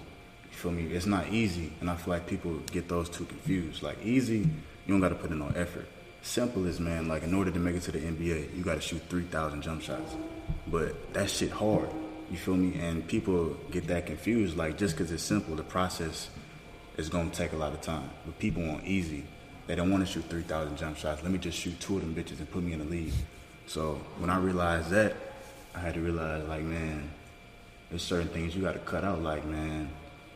Feel 0.61 0.73
me? 0.73 0.93
It's 0.93 1.07
not 1.07 1.33
easy, 1.33 1.73
and 1.81 1.89
I 1.89 1.95
feel 1.95 2.13
like 2.13 2.27
people 2.27 2.53
get 2.71 2.87
those 2.87 3.09
two 3.09 3.25
confused. 3.25 3.81
Like 3.81 3.97
easy, 4.05 4.37
you 4.37 4.87
don't 4.87 4.99
got 4.99 5.09
to 5.09 5.15
put 5.15 5.31
in 5.31 5.39
no 5.39 5.47
effort. 5.55 5.87
Simple 6.21 6.67
is, 6.67 6.79
man, 6.79 7.07
like 7.07 7.23
in 7.23 7.33
order 7.33 7.49
to 7.49 7.57
make 7.57 7.75
it 7.75 7.81
to 7.81 7.91
the 7.91 7.97
NBA, 7.97 8.55
you 8.55 8.63
got 8.63 8.75
to 8.75 8.81
shoot 8.81 9.01
three 9.09 9.23
thousand 9.23 9.63
jump 9.63 9.81
shots. 9.81 10.15
But 10.67 11.13
that 11.13 11.31
shit 11.31 11.49
hard. 11.49 11.89
You 12.29 12.37
feel 12.37 12.57
me? 12.57 12.79
And 12.79 13.07
people 13.07 13.57
get 13.71 13.87
that 13.87 14.05
confused. 14.05 14.55
Like 14.55 14.77
just 14.77 14.95
because 14.95 15.11
it's 15.11 15.23
simple, 15.23 15.55
the 15.55 15.63
process 15.63 16.29
is 16.95 17.09
gonna 17.09 17.31
take 17.31 17.53
a 17.53 17.57
lot 17.57 17.73
of 17.73 17.81
time. 17.81 18.07
But 18.23 18.37
people 18.37 18.61
want 18.61 18.85
easy. 18.85 19.25
They 19.65 19.73
don't 19.73 19.89
want 19.89 20.05
to 20.05 20.13
shoot 20.13 20.25
three 20.25 20.43
thousand 20.43 20.77
jump 20.77 20.95
shots. 20.95 21.23
Let 21.23 21.31
me 21.31 21.39
just 21.39 21.57
shoot 21.57 21.79
two 21.79 21.97
of 21.97 22.03
them 22.03 22.13
bitches 22.13 22.37
and 22.37 22.51
put 22.51 22.61
me 22.61 22.73
in 22.73 22.79
the 22.79 22.85
league. 22.85 23.13
So 23.65 23.99
when 24.19 24.29
I 24.29 24.37
realized 24.37 24.91
that, 24.91 25.15
I 25.73 25.79
had 25.79 25.95
to 25.95 26.01
realize, 26.01 26.47
like, 26.47 26.61
man, 26.61 27.09
there's 27.89 28.03
certain 28.03 28.27
things 28.27 28.55
you 28.55 28.61
got 28.61 28.73
to 28.73 28.79
cut 28.79 29.03
out. 29.03 29.23
Like, 29.23 29.43
man, 29.45 29.89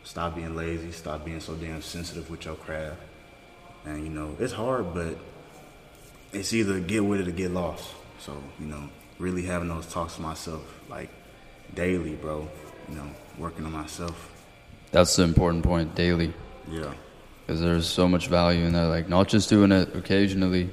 stop 0.06 0.36
being 0.36 0.54
lazy. 0.56 0.92
Stop 0.92 1.24
being 1.24 1.40
so 1.40 1.54
damn 1.54 1.82
sensitive 1.82 2.30
with 2.30 2.44
your 2.44 2.54
craft. 2.54 3.00
And 3.84 4.02
you 4.02 4.08
know, 4.08 4.34
it's 4.38 4.52
hard, 4.52 4.94
but 4.94 5.18
it's 6.32 6.52
either 6.54 6.80
get 6.80 7.04
with 7.04 7.20
it 7.20 7.28
or 7.28 7.32
get 7.32 7.50
lost. 7.50 7.90
So 8.20 8.32
you 8.58 8.66
know, 8.66 8.88
really 9.18 9.42
having 9.42 9.68
those 9.68 9.86
talks 9.86 10.14
to 10.16 10.22
myself, 10.22 10.62
like 10.88 11.10
daily, 11.74 12.14
bro. 12.14 12.48
You 12.88 12.94
know, 12.94 13.10
working 13.36 13.66
on 13.66 13.72
myself. 13.72 14.32
That's 14.92 15.16
the 15.16 15.24
important 15.24 15.64
point, 15.64 15.96
daily, 15.96 16.32
Yeah, 16.70 16.94
because 17.44 17.60
there's 17.60 17.88
so 17.88 18.06
much 18.08 18.28
value 18.28 18.64
in 18.64 18.72
that. 18.74 18.84
Like, 18.84 19.08
not 19.08 19.26
just 19.26 19.50
doing 19.50 19.72
it 19.72 19.94
occasionally 19.96 20.70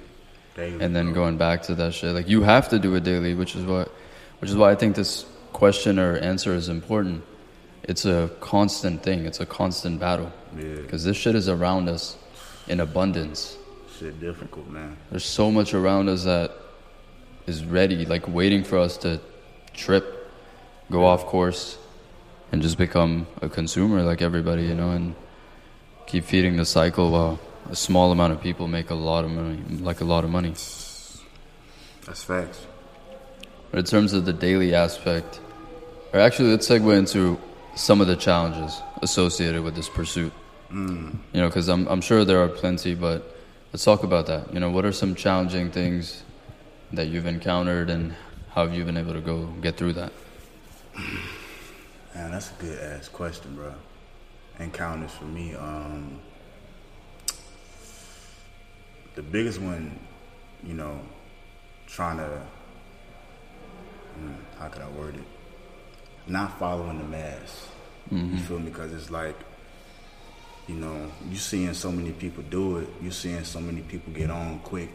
daily. 0.55 0.83
and 0.83 0.95
then 0.95 1.05
bro. 1.05 1.15
going 1.15 1.37
back 1.37 1.63
to 1.63 1.75
that 1.75 1.95
shit. 1.95 2.13
Like, 2.13 2.29
you 2.29 2.43
have 2.43 2.69
to 2.69 2.77
do 2.77 2.93
it 2.93 3.03
daily, 3.03 3.33
which 3.33 3.55
is 3.55 3.65
what, 3.65 3.91
which 4.39 4.51
is 4.51 4.55
why 4.55 4.71
I 4.71 4.75
think 4.75 4.95
this 4.95 5.25
question 5.51 5.97
or 5.97 6.17
answer 6.17 6.53
is 6.53 6.69
important. 6.69 7.23
It's 7.83 8.05
a 8.05 8.29
constant 8.39 9.03
thing. 9.03 9.25
It's 9.25 9.39
a 9.39 9.45
constant 9.45 9.99
battle 9.99 10.31
Yeah, 10.57 10.75
because 10.81 11.03
this 11.03 11.17
shit 11.17 11.35
is 11.35 11.49
around 11.49 11.89
us 11.89 12.17
in 12.67 12.79
abundance. 12.79 13.57
shit 13.99 14.19
difficult, 14.19 14.67
man. 14.69 14.97
There's 15.11 15.25
so 15.25 15.51
much 15.51 15.73
around 15.73 16.09
us 16.09 16.23
that 16.23 16.51
is 17.45 17.65
ready, 17.65 18.05
like 18.05 18.27
waiting 18.27 18.63
for 18.63 18.77
us 18.77 18.97
to 18.97 19.19
trip, 19.73 20.31
go 20.89 21.05
off 21.05 21.25
course, 21.25 21.77
and 22.51 22.61
just 22.61 22.77
become 22.77 23.27
a 23.41 23.49
consumer 23.49 24.01
like 24.03 24.21
everybody, 24.21 24.63
you 24.63 24.75
know, 24.75 24.91
and 24.91 25.15
keep 26.07 26.23
feeding 26.23 26.55
the 26.57 26.65
cycle 26.65 27.11
while 27.11 27.39
a 27.69 27.75
small 27.75 28.11
amount 28.11 28.31
of 28.33 28.41
people 28.41 28.67
make 28.67 28.89
a 28.89 28.95
lot 28.95 29.25
of 29.25 29.31
money, 29.31 29.59
like 29.81 29.99
a 30.01 30.05
lot 30.05 30.23
of 30.23 30.29
money. 30.29 30.53
That's 32.05 32.23
facts. 32.23 32.65
But 33.71 33.79
in 33.79 33.85
terms 33.85 34.13
of 34.13 34.25
the 34.25 34.33
daily 34.33 34.73
aspect, 34.75 35.39
or 36.13 36.19
actually, 36.19 36.51
let's 36.51 36.67
segue 36.69 36.95
into 36.97 37.39
some 37.75 38.01
of 38.01 38.07
the 38.07 38.15
challenges 38.15 38.81
associated 39.01 39.63
with 39.63 39.75
this 39.75 39.89
pursuit. 39.89 40.33
You 41.33 41.41
know, 41.41 41.47
because 41.47 41.69
I'm, 41.69 41.87
I'm 41.87 42.01
sure 42.01 42.25
there 42.25 42.43
are 42.43 42.47
plenty, 42.47 42.95
but 42.95 43.35
let's 43.71 43.83
talk 43.83 44.03
about 44.03 44.25
that. 44.27 44.53
You 44.53 44.59
know, 44.59 44.71
what 44.71 44.85
are 44.85 44.91
some 44.91 45.13
challenging 45.13 45.69
things 45.71 46.23
that 46.93 47.07
you've 47.07 47.27
encountered 47.27 47.89
and 47.89 48.15
how 48.53 48.65
have 48.65 48.73
you 48.73 48.83
been 48.83 48.97
able 48.97 49.13
to 49.13 49.21
go 49.21 49.45
get 49.61 49.77
through 49.77 49.93
that? 49.93 50.11
Man, 52.15 52.31
that's 52.31 52.51
a 52.51 52.53
good 52.61 52.79
ass 52.79 53.07
question, 53.07 53.55
bro. 53.55 53.73
Encounters 54.59 55.11
for 55.11 55.25
me, 55.25 55.55
um, 55.55 56.19
the 59.15 59.23
biggest 59.23 59.59
one, 59.59 59.99
you 60.63 60.73
know, 60.73 60.99
trying 61.87 62.17
to, 62.17 62.41
mm, 64.19 64.35
how 64.59 64.67
could 64.67 64.81
I 64.81 64.89
word 64.89 65.15
it? 65.15 65.32
Not 66.27 66.57
following 66.57 66.97
the 66.97 67.03
mass. 67.03 67.67
You 68.09 68.17
mm-hmm. 68.17 68.37
feel 68.37 68.59
me? 68.59 68.69
Because 68.69 68.93
it's 68.93 69.11
like, 69.11 69.35
you 70.67 70.75
know, 70.75 71.11
you 71.29 71.35
seeing 71.35 71.73
so 71.73 71.91
many 71.91 72.11
people 72.11 72.43
do 72.49 72.77
it. 72.77 72.87
You 73.01 73.11
seeing 73.11 73.43
so 73.43 73.59
many 73.59 73.81
people 73.81 74.13
get 74.13 74.29
on 74.29 74.59
quick. 74.59 74.89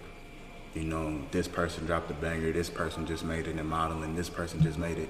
You 0.75 0.85
know, 0.85 1.21
this 1.31 1.49
person 1.49 1.87
dropped 1.87 2.11
a 2.11 2.15
banger. 2.15 2.53
This 2.53 2.71
person 2.71 3.07
just 3.07 3.25
made 3.25 3.47
it 3.47 3.59
in 3.59 3.67
modeling. 3.67 4.15
This 4.15 4.31
person 4.31 4.63
just 4.63 4.79
made 4.79 4.99
it. 4.99 5.09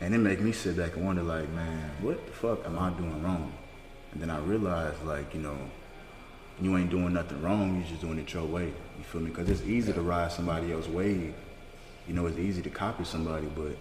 And 0.00 0.14
it 0.14 0.18
make 0.18 0.40
me 0.40 0.52
sit 0.52 0.76
back 0.76 0.96
and 0.96 1.04
wonder, 1.04 1.22
like, 1.22 1.48
man, 1.50 1.90
what 2.00 2.24
the 2.24 2.32
fuck 2.32 2.64
am 2.64 2.78
I 2.78 2.90
doing 2.90 3.22
wrong? 3.22 3.52
And 4.12 4.22
then 4.22 4.30
I 4.30 4.38
realized, 4.38 5.02
like, 5.04 5.34
you 5.34 5.40
know, 5.40 5.56
you 6.60 6.76
ain't 6.76 6.90
doing 6.90 7.12
nothing 7.12 7.42
wrong. 7.42 7.76
You 7.76 7.84
just 7.88 8.00
doing 8.00 8.18
it 8.18 8.32
your 8.32 8.44
way. 8.44 8.66
You 8.66 9.04
feel 9.04 9.20
me? 9.20 9.30
Because 9.30 9.48
it's 9.48 9.62
easy 9.62 9.92
to 9.92 10.00
ride 10.00 10.32
somebody 10.32 10.72
else's 10.72 10.90
wave. 10.90 11.34
You 12.06 12.14
know, 12.14 12.26
it's 12.26 12.38
easy 12.38 12.62
to 12.62 12.70
copy 12.70 13.04
somebody, 13.04 13.46
but 13.46 13.76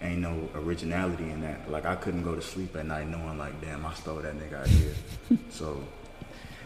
ain't 0.00 0.20
no 0.20 0.48
originality 0.54 1.24
in 1.30 1.40
that. 1.42 1.70
Like, 1.70 1.84
I 1.86 1.96
couldn't 1.96 2.22
go 2.22 2.34
to 2.34 2.42
sleep 2.42 2.76
at 2.76 2.86
night 2.86 3.08
knowing, 3.08 3.38
like, 3.38 3.60
damn, 3.60 3.84
I 3.84 3.94
stole 3.94 4.16
that 4.16 4.34
nigga 4.38 4.64
idea. 4.64 4.92
so 5.50 5.82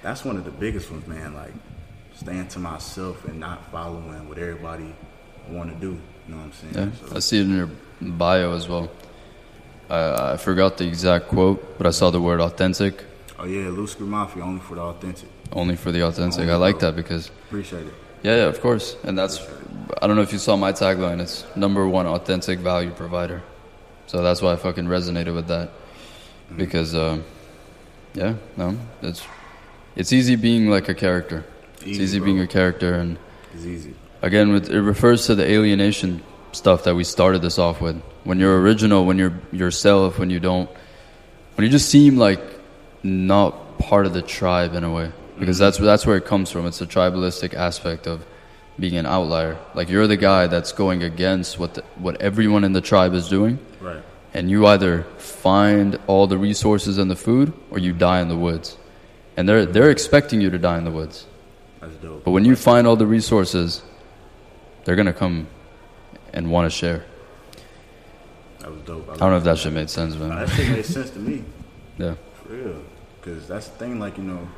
that's 0.02 0.24
one 0.24 0.36
of 0.36 0.44
the 0.44 0.50
biggest 0.50 0.90
ones, 0.90 1.06
man. 1.06 1.34
Like, 1.34 1.52
staying 2.14 2.48
to 2.48 2.58
myself 2.58 3.24
and 3.26 3.40
not 3.40 3.70
following 3.70 4.28
what 4.28 4.38
everybody 4.38 4.94
want 5.48 5.72
to 5.72 5.76
do. 5.80 5.98
You 6.28 6.34
know 6.34 6.36
what 6.36 6.44
I'm 6.44 6.52
saying? 6.72 6.92
Yeah, 7.02 7.08
So- 7.08 7.16
I 7.16 7.18
see 7.20 7.38
it 7.38 7.42
in 7.46 7.56
your 7.56 7.70
bio 8.00 8.52
as 8.54 8.68
well. 8.68 8.90
I, 9.90 10.32
I 10.32 10.36
forgot 10.36 10.76
the 10.78 10.86
exact 10.86 11.28
quote, 11.28 11.76
but 11.78 11.86
I 11.86 11.90
saw 11.90 12.10
the 12.10 12.20
word 12.20 12.40
authentic, 12.40 13.04
Oh 13.38 13.44
yeah, 13.44 13.68
Loose 13.70 13.92
Screw 13.92 14.06
Mafia 14.06 14.44
only 14.44 14.60
for 14.60 14.76
the 14.76 14.82
authentic. 14.82 15.28
only 15.52 15.74
for 15.74 15.90
the 15.90 16.02
authentic. 16.02 16.42
Only 16.42 16.52
I 16.52 16.56
like 16.56 16.78
that 16.78 16.94
because 16.94 17.28
Appreciate 17.48 17.86
it. 17.86 17.94
Yeah, 18.22 18.36
yeah, 18.36 18.42
of 18.46 18.60
course. 18.60 18.96
And 19.04 19.18
that's, 19.18 19.40
I 20.00 20.06
don't 20.06 20.16
know 20.16 20.22
if 20.22 20.32
you 20.32 20.38
saw 20.38 20.56
my 20.56 20.72
tagline. 20.72 21.20
It's 21.20 21.44
number 21.56 21.86
one 21.88 22.06
authentic 22.06 22.60
value 22.60 22.90
provider. 22.90 23.42
So 24.06 24.22
that's 24.22 24.40
why 24.42 24.52
I 24.52 24.56
fucking 24.56 24.86
resonated 24.86 25.34
with 25.34 25.48
that. 25.48 25.70
Because, 26.56 26.94
um, 26.94 27.24
yeah, 28.14 28.34
no, 28.56 28.76
it's, 29.00 29.22
it's 29.96 30.12
easy 30.12 30.36
being 30.36 30.68
like 30.68 30.88
a 30.88 30.94
character. 30.94 31.44
It's 31.76 31.86
Easy, 31.86 32.02
easy 32.02 32.18
bro. 32.18 32.26
being 32.26 32.40
a 32.40 32.46
character. 32.46 32.94
And 32.94 33.18
It's 33.54 33.64
easy. 33.64 33.94
again, 34.20 34.52
with, 34.52 34.70
it 34.70 34.80
refers 34.82 35.26
to 35.26 35.34
the 35.34 35.44
alienation 35.50 36.22
stuff 36.52 36.84
that 36.84 36.94
we 36.94 37.04
started 37.04 37.40
this 37.42 37.58
off 37.58 37.80
with. 37.80 38.00
When 38.24 38.38
you're 38.38 38.60
original, 38.60 39.04
when 39.06 39.18
you're 39.18 39.32
yourself, 39.50 40.18
when 40.18 40.30
you 40.30 40.38
don't, 40.38 40.68
when 41.56 41.64
you 41.64 41.70
just 41.70 41.88
seem 41.88 42.18
like 42.18 42.40
not 43.02 43.78
part 43.78 44.06
of 44.06 44.12
the 44.12 44.22
tribe 44.22 44.74
in 44.74 44.84
a 44.84 44.92
way, 44.92 45.10
because 45.42 45.58
that's 45.58 45.78
that's 45.78 46.06
where 46.06 46.16
it 46.16 46.24
comes 46.24 46.50
from. 46.52 46.66
It's 46.66 46.80
a 46.80 46.86
tribalistic 46.86 47.52
aspect 47.54 48.06
of 48.06 48.24
being 48.78 48.96
an 48.96 49.06
outlier. 49.06 49.58
Like 49.74 49.88
you're 49.88 50.06
the 50.06 50.16
guy 50.16 50.46
that's 50.46 50.70
going 50.70 51.02
against 51.02 51.58
what 51.58 51.74
the, 51.74 51.82
what 51.96 52.20
everyone 52.22 52.62
in 52.62 52.72
the 52.72 52.80
tribe 52.80 53.12
is 53.12 53.28
doing, 53.28 53.58
Right. 53.80 54.02
and 54.34 54.48
you 54.48 54.66
either 54.68 55.02
find 55.18 55.98
all 56.06 56.28
the 56.28 56.38
resources 56.38 56.96
and 56.98 57.10
the 57.10 57.16
food, 57.16 57.52
or 57.72 57.78
you 57.80 57.92
die 57.92 58.20
in 58.20 58.28
the 58.28 58.36
woods. 58.36 58.76
And 59.36 59.48
they're 59.48 59.66
they're 59.66 59.90
expecting 59.90 60.40
you 60.40 60.48
to 60.50 60.58
die 60.58 60.78
in 60.78 60.84
the 60.84 60.92
woods. 60.92 61.26
That's 61.80 61.96
dope. 61.96 62.22
But 62.24 62.30
when 62.30 62.44
you 62.44 62.54
find 62.54 62.86
all 62.86 62.94
the 62.96 63.06
resources, 63.08 63.82
they're 64.84 64.96
gonna 64.96 65.12
come 65.12 65.48
and 66.32 66.50
want 66.52 66.70
to 66.70 66.70
share. 66.70 67.04
That 68.60 68.70
was 68.70 68.82
dope. 68.82 69.08
I 69.10 69.16
don't 69.16 69.30
know 69.30 69.38
if 69.38 69.44
that 69.44 69.58
shit 69.58 69.72
made 69.72 69.90
sense, 69.90 70.14
man. 70.14 70.28
Nah, 70.28 70.44
that 70.44 70.50
shit 70.50 70.70
made 70.70 70.84
sense 70.86 71.10
to 71.10 71.18
me. 71.18 71.42
Yeah. 71.98 72.14
For 72.42 72.52
real. 72.54 72.82
Because 73.20 73.46
that's 73.46 73.68
the 73.68 73.76
thing, 73.76 74.00
like, 74.00 74.16
you 74.16 74.24
know, 74.24 74.48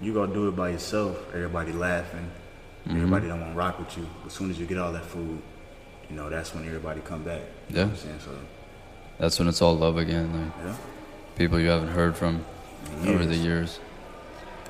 you 0.00 0.12
go 0.12 0.26
do 0.26 0.48
it 0.48 0.56
by 0.56 0.70
yourself, 0.70 1.16
everybody 1.34 1.72
laughing, 1.72 2.30
Mm-hmm. 2.86 2.96
everybody 2.96 3.28
don't 3.28 3.40
want 3.40 3.52
to 3.52 3.58
rock 3.58 3.78
with 3.78 3.98
you. 3.98 4.08
As 4.24 4.32
soon 4.32 4.50
as 4.50 4.58
you 4.58 4.64
get 4.64 4.78
all 4.78 4.92
that 4.92 5.04
food, 5.04 5.42
you 6.08 6.16
know, 6.16 6.30
that's 6.30 6.54
when 6.54 6.64
everybody 6.64 7.02
come 7.02 7.22
back. 7.22 7.42
Yeah. 7.68 7.82
I'm 7.82 7.96
saying? 7.96 8.18
So, 8.24 8.30
That's 9.18 9.38
when 9.38 9.46
it's 9.48 9.60
all 9.60 9.76
love 9.76 9.98
again. 9.98 10.32
Like 10.32 10.52
yeah. 10.64 10.76
people 11.36 11.60
you 11.60 11.68
haven't 11.68 11.88
heard 11.88 12.16
from 12.16 12.44
over 13.04 13.26
the 13.26 13.36
years. 13.36 13.78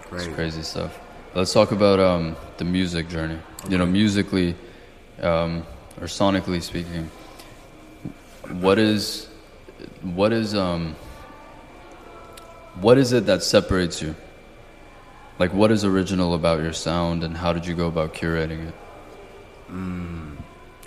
Crazy. 0.03 0.27
It's 0.27 0.35
crazy 0.35 0.63
stuff. 0.63 0.99
Let's 1.35 1.53
talk 1.53 1.71
about 1.71 2.01
um, 2.01 2.35
the 2.57 2.65
music 2.65 3.09
journey. 3.09 3.39
You 3.69 3.79
know, 3.79 3.87
musically 3.87 4.57
um, 5.23 5.65
or 6.01 6.07
sonically 6.09 6.63
speaking, 6.63 7.09
what 8.61 8.79
is 8.79 9.29
what 10.03 10.33
is 10.33 10.55
um, 10.57 10.97
what 12.81 12.99
is 12.99 13.13
it 13.13 13.27
that 13.27 13.45
separates 13.45 14.03
you? 14.03 14.17
Like, 15.39 15.53
what 15.55 15.71
is 15.71 15.85
original 15.85 16.35
about 16.35 16.61
your 16.63 16.73
sound, 16.73 17.23
and 17.23 17.37
how 17.37 17.53
did 17.53 17.67
you 17.67 17.75
go 17.75 17.87
about 17.87 18.15
curating 18.15 18.69
it? 18.69 18.75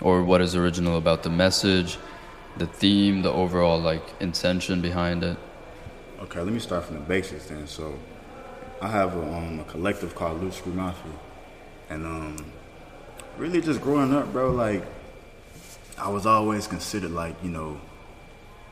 Or 0.02 0.24
what 0.24 0.42
is 0.42 0.56
original 0.56 0.98
about 0.98 1.24
the 1.24 1.30
message, 1.30 1.98
the 2.58 2.68
theme, 2.68 3.22
the 3.22 3.32
overall 3.32 3.80
like 3.80 4.04
intention 4.20 4.82
behind 4.82 5.24
it? 5.24 5.38
Okay, 6.22 6.40
let 6.42 6.52
me 6.52 6.60
start 6.60 6.86
from 6.86 6.96
the 6.96 7.02
basics 7.02 7.46
then. 7.48 7.68
So, 7.68 7.98
I 8.82 8.90
have 8.90 9.16
a, 9.16 9.22
um, 9.22 9.60
a 9.60 9.64
collective 9.66 10.16
called 10.16 10.42
Loose 10.42 10.58
Screw 10.58 10.74
Mafia, 10.74 11.12
and 11.90 12.06
um, 12.06 12.38
really 13.38 13.62
just 13.62 13.82
growing 13.82 14.14
up, 14.14 14.34
bro. 14.34 14.52
Like, 14.52 14.84
I 15.98 16.10
was 16.10 16.26
always 16.26 16.68
considered 16.68 17.12
like 17.12 17.36
you 17.44 17.52
know, 17.52 17.80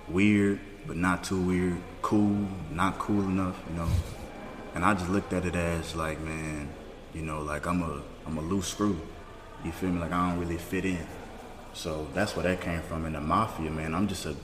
weird 0.08 0.60
but 0.88 0.98
not 0.98 1.24
too 1.24 1.39
weird, 1.39 1.78
cool, 2.02 2.48
not 2.74 2.98
cool 2.98 3.22
enough, 3.22 3.56
you 3.70 3.76
know. 3.78 3.88
And 4.80 4.86
I 4.86 4.94
just 4.94 5.10
looked 5.10 5.34
at 5.34 5.44
it 5.44 5.56
as 5.56 5.94
like, 5.94 6.22
man, 6.22 6.70
you 7.13 7.22
know, 7.22 7.42
like 7.42 7.68
I'm 7.68 7.82
a 7.82 8.02
I'm 8.26 8.38
a 8.38 8.42
loose 8.42 8.70
screw. 8.70 8.98
You 9.65 9.74
feel 9.74 9.89
me? 9.89 10.00
Like 10.00 10.13
I 10.13 10.30
don't 10.30 10.39
really 10.39 10.56
fit 10.56 10.86
in. 10.86 11.06
So 11.74 12.08
that's 12.13 12.34
where 12.34 12.44
that 12.44 12.62
came 12.62 12.80
from. 12.84 13.04
And 13.04 13.13
the 13.13 13.20
mafia, 13.20 13.70
man, 13.72 13.94
I'm 13.94 14.08
just 14.08 14.26
a 14.26 14.38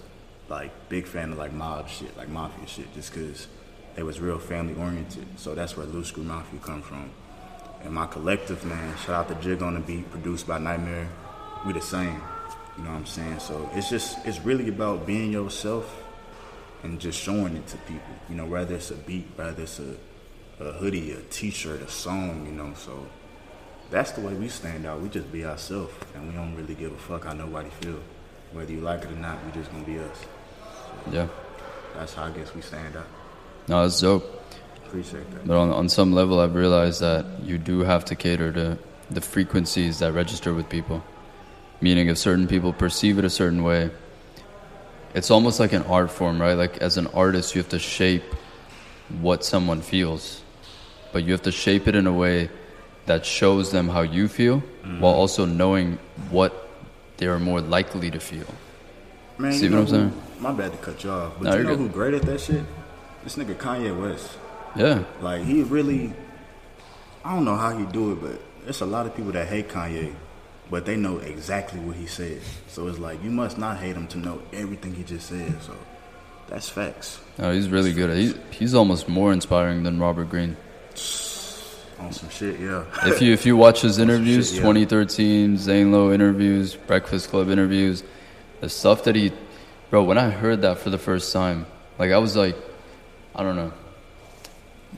like 0.49 0.89
big 0.89 1.07
fan 1.07 1.31
of 1.31 1.37
like 1.37 1.53
mob 1.53 1.87
shit, 1.87 2.17
like 2.17 2.27
mafia 2.27 2.67
shit, 2.67 2.93
just 2.93 3.13
cause 3.13 3.47
they 3.95 4.03
was 4.03 4.19
real 4.19 4.37
family 4.37 4.75
oriented. 4.75 5.25
So 5.37 5.55
that's 5.55 5.77
where 5.77 5.85
Loose 5.85 6.09
Screw 6.09 6.25
Mafia 6.25 6.59
come 6.59 6.81
from. 6.81 7.11
And 7.85 7.93
my 7.93 8.05
collective, 8.05 8.61
man, 8.65 8.93
shout 8.97 9.15
out 9.15 9.29
to 9.29 9.35
Jig 9.35 9.63
on 9.63 9.75
the 9.75 9.79
Beat, 9.79 10.11
produced 10.11 10.47
by 10.47 10.57
Nightmare. 10.57 11.07
We 11.65 11.71
the 11.71 11.79
same. 11.79 12.21
You 12.77 12.83
know 12.83 12.89
what 12.89 12.97
I'm 12.97 13.05
saying? 13.05 13.39
So 13.39 13.69
it's 13.73 13.89
just 13.89 14.17
it's 14.25 14.41
really 14.41 14.67
about 14.67 15.07
being 15.07 15.31
yourself 15.31 16.03
and 16.83 16.99
just 16.99 17.21
showing 17.21 17.55
it 17.55 17.67
to 17.67 17.77
people. 17.77 18.15
You 18.27 18.35
know, 18.35 18.45
whether 18.45 18.75
it's 18.75 18.91
a 18.91 18.95
beat, 18.95 19.27
whether 19.37 19.63
it's 19.63 19.79
a, 19.79 19.95
a 20.59 20.71
hoodie, 20.71 21.11
a 21.11 21.21
t-shirt, 21.21 21.81
a 21.81 21.89
song, 21.89 22.45
you 22.45 22.53
know, 22.53 22.73
so 22.75 23.05
that's 23.91 24.11
the 24.11 24.21
way 24.21 24.33
we 24.33 24.47
stand 24.47 24.85
out. 24.85 25.01
We 25.01 25.09
just 25.09 25.31
be 25.31 25.45
ourselves 25.45 25.93
and 26.13 26.27
we 26.27 26.33
don't 26.33 26.55
really 26.55 26.75
give 26.75 26.91
a 26.91 26.97
fuck 26.97 27.25
how 27.25 27.33
nobody 27.33 27.69
feel. 27.81 27.99
Whether 28.51 28.73
you 28.73 28.79
like 28.79 29.03
it 29.03 29.11
or 29.11 29.15
not, 29.15 29.43
we 29.45 29.51
just 29.51 29.71
gonna 29.71 29.83
be 29.83 29.99
us. 29.99 30.25
Yeah. 31.11 31.27
That's 31.95 32.13
how 32.13 32.25
I 32.25 32.31
guess 32.31 32.53
we 32.53 32.61
stand 32.61 32.95
out. 32.95 33.07
No, 33.67 33.81
that's 33.83 33.99
dope. 33.99 34.43
Appreciate 34.85 35.29
that. 35.31 35.47
But 35.47 35.57
on, 35.57 35.71
on 35.71 35.89
some 35.89 36.13
level, 36.13 36.39
I've 36.39 36.55
realized 36.55 37.01
that 37.01 37.25
you 37.43 37.57
do 37.57 37.79
have 37.79 38.05
to 38.05 38.15
cater 38.15 38.51
to 38.51 38.77
the 39.09 39.21
frequencies 39.21 39.99
that 39.99 40.13
register 40.13 40.53
with 40.53 40.69
people. 40.69 41.03
Meaning, 41.81 42.07
if 42.07 42.17
certain 42.17 42.47
people 42.47 42.71
perceive 42.71 43.19
it 43.19 43.25
a 43.25 43.29
certain 43.29 43.63
way, 43.63 43.89
it's 45.13 45.31
almost 45.31 45.59
like 45.59 45.73
an 45.73 45.83
art 45.83 46.11
form, 46.11 46.41
right? 46.41 46.53
Like, 46.53 46.77
as 46.77 46.97
an 46.97 47.07
artist, 47.07 47.55
you 47.55 47.61
have 47.61 47.69
to 47.69 47.79
shape 47.79 48.23
what 49.19 49.43
someone 49.43 49.81
feels, 49.81 50.41
but 51.15 51.23
you 51.23 51.31
have 51.31 51.43
to 51.43 51.51
shape 51.51 51.87
it 51.87 51.95
in 51.95 52.07
a 52.07 52.11
way 52.11 52.49
that 53.05 53.25
shows 53.25 53.71
them 53.71 53.87
how 53.87 54.01
you 54.01 54.27
feel 54.27 54.57
mm-hmm. 54.59 54.99
while 54.99 55.13
also 55.13 55.45
knowing 55.45 55.97
what 56.29 56.67
they 57.15 57.25
are 57.25 57.39
more 57.39 57.61
likely 57.61 58.11
to 58.11 58.19
feel. 58.19 58.45
Man, 59.37 59.53
See 59.53 59.69
what 59.69 59.79
I'm 59.79 59.87
saying? 59.87 60.09
who- 60.09 60.41
My 60.43 60.51
bad 60.51 60.73
to 60.73 60.77
cut 60.79 61.01
you 61.05 61.11
off, 61.11 61.31
but 61.39 61.43
No, 61.45 61.55
you 61.55 61.63
know 61.63 61.69
good. 61.69 61.79
who 61.79 61.87
great 61.87 62.13
at 62.15 62.23
that 62.23 62.41
shit? 62.41 62.65
This 63.23 63.37
nigga 63.37 63.55
Kanye 63.55 63.97
West. 63.97 64.29
Yeah. 64.75 65.05
Like 65.21 65.43
he 65.45 65.63
really, 65.63 66.11
I 67.23 67.33
don't 67.33 67.45
know 67.45 67.55
how 67.55 67.71
he 67.77 67.85
do 67.85 68.11
it, 68.11 68.21
but 68.21 68.41
there's 68.65 68.81
a 68.81 68.85
lot 68.85 69.05
of 69.05 69.15
people 69.15 69.31
that 69.31 69.47
hate 69.47 69.69
Kanye, 69.69 70.13
but 70.69 70.85
they 70.85 70.97
know 70.97 71.19
exactly 71.19 71.79
what 71.79 71.95
he 71.95 72.07
said. 72.07 72.41
So 72.67 72.89
it's 72.89 72.99
like 72.99 73.23
you 73.23 73.31
must 73.31 73.57
not 73.57 73.77
hate 73.77 73.95
him 73.95 74.07
to 74.07 74.17
know 74.17 74.41
everything 74.51 74.93
he 74.93 75.03
just 75.03 75.29
said. 75.29 75.63
So 75.63 75.77
that's 76.49 76.67
facts 76.67 77.21
No, 77.39 77.53
he's 77.53 77.69
really 77.69 77.93
good. 77.93 78.09
at 78.09 78.17
He's, 78.17 78.35
he's 78.51 78.73
almost 78.73 79.07
more 79.07 79.31
inspiring 79.31 79.83
than 79.83 79.97
Robert 79.97 80.29
Greene. 80.29 80.57
On 81.99 82.11
some 82.11 82.29
shit. 82.29 82.59
Yeah. 82.59 82.85
if 83.05 83.21
you 83.21 83.33
if 83.33 83.45
you 83.45 83.57
watch 83.57 83.81
his 83.81 83.99
interviews, 83.99 84.49
shit, 84.49 84.57
yeah. 84.57 84.61
2013 84.61 85.57
Zane 85.57 85.91
Lowe 85.91 86.11
interviews, 86.11 86.75
Breakfast 86.75 87.29
Club 87.29 87.49
interviews, 87.49 88.03
the 88.61 88.69
stuff 88.69 89.03
that 89.05 89.15
he, 89.15 89.31
bro. 89.89 90.03
When 90.03 90.17
I 90.17 90.29
heard 90.29 90.61
that 90.61 90.79
for 90.79 90.89
the 90.89 90.97
first 90.97 91.31
time, 91.33 91.65
like 91.97 92.11
I 92.11 92.17
was 92.17 92.35
like, 92.35 92.55
I 93.33 93.43
don't 93.43 93.55
know. 93.55 93.73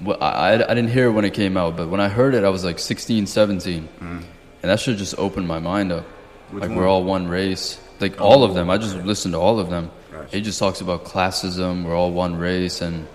Well, 0.01 0.21
I, 0.21 0.53
I 0.53 0.57
didn't 0.57 0.89
hear 0.89 1.07
it 1.07 1.11
when 1.11 1.25
it 1.25 1.33
came 1.33 1.57
out, 1.57 1.75
but 1.75 1.89
when 1.89 1.99
I 1.99 2.07
heard 2.07 2.35
it, 2.35 2.43
I 2.43 2.49
was 2.49 2.63
like 2.63 2.77
16, 2.77 3.25
17, 3.25 3.89
and 3.99 4.23
that 4.61 4.79
should 4.79 4.97
just 4.97 5.17
opened 5.17 5.47
my 5.47 5.57
mind 5.57 5.91
up. 5.91 6.03
Mm. 6.03 6.53
Which 6.53 6.61
like 6.61 6.69
one? 6.69 6.77
we're 6.77 6.87
all 6.87 7.03
one 7.03 7.27
race. 7.27 7.79
Like 7.99 8.21
all 8.21 8.43
of 8.43 8.53
them. 8.53 8.69
I 8.69 8.77
just 8.77 8.95
listened 8.97 9.33
to 9.33 9.39
all 9.39 9.59
of 9.59 9.69
them. 9.69 9.89
Gotcha. 10.11 10.35
He 10.35 10.41
just 10.41 10.59
talks 10.59 10.81
about 10.81 11.03
classism. 11.03 11.83
We're 11.83 11.95
all 11.95 12.11
one 12.11 12.35
race, 12.35 12.81
and 12.81 13.07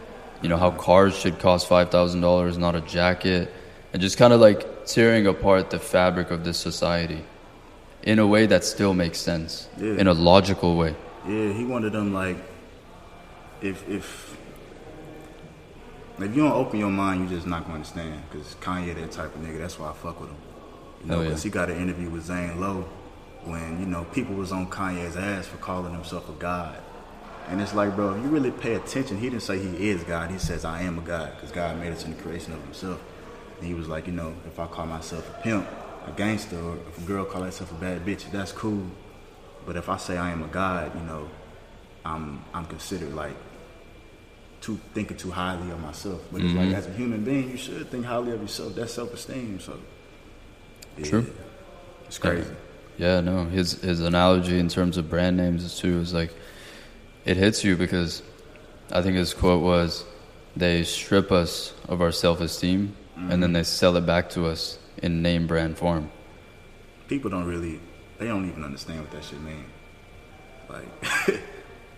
you 0.42 0.48
know 0.48 0.56
how 0.56 0.70
cars 0.72 1.16
should 1.16 1.38
cost 1.38 1.68
five 1.68 1.90
thousand 1.90 2.20
dollars, 2.20 2.58
not 2.58 2.74
a 2.74 2.80
jacket, 2.82 3.52
and 3.92 4.02
just 4.02 4.18
kind 4.18 4.32
of 4.32 4.40
like 4.40 4.86
tearing 4.86 5.26
apart 5.26 5.70
the 5.70 5.78
fabric 5.78 6.30
of 6.30 6.44
this 6.44 6.58
society 6.58 7.24
in 8.02 8.18
a 8.18 8.26
way 8.26 8.46
that 8.46 8.64
still 8.64 8.94
makes 8.94 9.18
sense, 9.18 9.68
Yeah. 9.78 9.94
in 9.94 10.08
a 10.08 10.12
logical 10.12 10.76
way. 10.76 10.94
Yeah, 11.28 11.52
he 11.52 11.64
wanted 11.64 11.92
them 11.92 12.12
like 12.12 12.36
if 13.60 13.88
if 13.88 14.36
if 16.18 16.36
you 16.36 16.42
don't 16.42 16.52
open 16.52 16.78
your 16.78 16.90
mind, 16.90 17.20
you're 17.20 17.38
just 17.38 17.46
not 17.46 17.62
gonna 17.62 17.74
understand. 17.76 18.22
Cause 18.32 18.54
Kanye 18.60 18.94
that 18.94 19.10
type 19.12 19.34
of 19.34 19.40
nigga. 19.42 19.58
That's 19.58 19.78
why 19.78 19.90
I 19.90 19.92
fuck 19.92 20.20
with 20.20 20.30
him. 20.30 20.36
You 21.02 21.06
know, 21.08 21.14
Hell 21.16 21.24
yeah. 21.24 21.30
cause 21.30 21.42
he 21.42 21.50
got 21.50 21.70
an 21.70 21.78
interview 21.80 22.10
with 22.10 22.24
Zane 22.24 22.60
Lowe 22.60 22.84
when 23.44 23.80
you 23.80 23.86
know 23.86 24.04
people 24.12 24.34
was 24.34 24.52
on 24.52 24.66
Kanye's 24.68 25.16
ass 25.16 25.46
for 25.46 25.56
calling 25.58 25.92
himself 25.92 26.28
a 26.28 26.32
god. 26.32 26.78
And 27.48 27.60
it's 27.60 27.74
like, 27.74 27.94
bro, 27.96 28.14
if 28.14 28.22
you 28.22 28.28
really 28.28 28.50
pay 28.50 28.74
attention, 28.74 29.18
he 29.18 29.28
didn't 29.28 29.42
say 29.42 29.58
he 29.58 29.90
is 29.90 30.02
God. 30.04 30.30
He 30.30 30.38
says 30.38 30.64
I 30.64 30.82
am 30.82 30.98
a 30.98 31.02
God, 31.02 31.34
because 31.34 31.50
God 31.50 31.78
made 31.78 31.92
us 31.92 32.04
in 32.04 32.16
the 32.16 32.22
creation 32.22 32.52
of 32.52 32.62
Himself. 32.62 33.00
And 33.58 33.66
he 33.66 33.74
was 33.74 33.88
like, 33.88 34.06
you 34.06 34.12
know, 34.12 34.34
if 34.46 34.58
I 34.58 34.66
call 34.66 34.86
myself 34.86 35.28
a 35.28 35.42
pimp, 35.42 35.68
a 36.06 36.10
gangster, 36.12 36.58
or 36.58 36.76
if 36.88 36.98
a 36.98 37.02
girl 37.02 37.24
call 37.24 37.42
herself 37.42 37.70
a 37.72 37.74
bad 37.74 38.04
bitch, 38.04 38.30
that's 38.30 38.52
cool. 38.52 38.86
But 39.66 39.76
if 39.76 39.88
I 39.88 39.96
say 39.96 40.16
I 40.16 40.30
am 40.30 40.42
a 40.42 40.48
God, 40.48 40.94
you 40.94 41.02
know, 41.02 41.28
I'm 42.04 42.44
I'm 42.52 42.66
considered 42.66 43.14
like 43.14 43.36
too 44.60 44.80
thinking 44.94 45.16
too 45.16 45.30
highly 45.30 45.70
of 45.70 45.80
myself. 45.80 46.22
But 46.32 46.42
it's 46.42 46.54
like 46.54 46.68
mm-hmm. 46.68 46.74
as 46.74 46.86
a 46.86 46.92
human 46.92 47.24
being, 47.24 47.50
you 47.50 47.56
should 47.56 47.88
think 47.90 48.04
highly 48.04 48.32
of 48.32 48.40
yourself. 48.40 48.74
That's 48.74 48.94
self 48.94 49.12
esteem. 49.12 49.60
So 49.60 49.78
yeah, 50.96 51.06
True. 51.06 51.32
It's 52.06 52.18
crazy. 52.18 52.50
Yeah, 52.98 53.20
no, 53.20 53.44
his 53.44 53.80
his 53.80 54.00
analogy 54.00 54.58
in 54.58 54.68
terms 54.68 54.96
of 54.96 55.08
brand 55.08 55.36
names 55.36 55.64
is 55.64 55.78
too 55.78 56.00
is 56.00 56.12
like 56.12 56.34
it 57.24 57.36
hits 57.36 57.64
you 57.64 57.76
because 57.76 58.22
I 58.90 59.02
think 59.02 59.16
his 59.16 59.34
quote 59.34 59.62
was 59.62 60.04
they 60.56 60.82
strip 60.82 61.32
us 61.32 61.74
of 61.88 62.00
our 62.00 62.12
self 62.12 62.40
esteem 62.40 62.94
and 63.16 63.42
then 63.42 63.52
they 63.52 63.62
sell 63.62 63.96
it 63.96 64.06
back 64.06 64.30
to 64.30 64.46
us 64.46 64.78
in 65.02 65.22
name 65.22 65.46
brand 65.46 65.78
form. 65.78 66.10
People 67.08 67.30
don't 67.30 67.46
really 67.46 67.80
they 68.18 68.26
don't 68.26 68.48
even 68.48 68.64
understand 68.64 69.00
what 69.00 69.10
that 69.12 69.24
shit 69.24 69.40
mean. 69.40 69.64
Like 70.68 71.00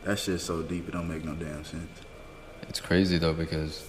that 0.05 0.19
shit's 0.19 0.45
so 0.45 0.63
deep 0.63 0.89
it 0.89 0.93
don't 0.93 1.09
make 1.09 1.25
no 1.25 1.35
damn 1.35 1.65
sense. 1.65 2.01
It's 2.69 2.81
crazy 2.81 3.19
though 3.19 3.35
because 3.35 3.89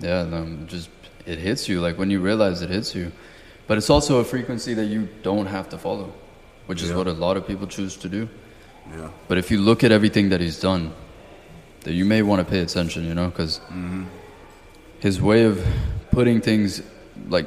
yeah, 0.00 0.20
um, 0.20 0.66
just 0.66 0.90
it 1.26 1.38
hits 1.38 1.68
you 1.68 1.80
like 1.80 1.98
when 1.98 2.10
you 2.10 2.20
realize 2.20 2.62
it 2.62 2.70
hits 2.70 2.94
you, 2.94 3.12
but 3.66 3.78
it's 3.78 3.90
also 3.90 4.18
a 4.18 4.24
frequency 4.24 4.74
that 4.74 4.86
you 4.86 5.08
don't 5.22 5.46
have 5.46 5.68
to 5.70 5.78
follow, 5.78 6.12
which 6.66 6.82
is 6.82 6.92
what 6.92 7.06
a 7.06 7.12
lot 7.12 7.36
of 7.36 7.46
people 7.46 7.66
choose 7.66 7.96
to 7.96 8.08
do. 8.08 8.28
Yeah. 8.90 9.10
But 9.28 9.38
if 9.38 9.50
you 9.50 9.58
look 9.58 9.84
at 9.84 9.92
everything 9.92 10.28
that 10.30 10.40
he's 10.40 10.60
done, 10.60 10.92
that 11.82 11.92
you 11.92 12.04
may 12.04 12.22
want 12.22 12.44
to 12.44 12.50
pay 12.50 12.60
attention, 12.60 13.04
you 13.04 13.14
know, 13.14 13.28
because 13.28 13.58
mm-hmm. 13.60 14.04
his 15.00 15.20
way 15.20 15.44
of 15.44 15.64
putting 16.10 16.40
things, 16.40 16.82
like 17.28 17.46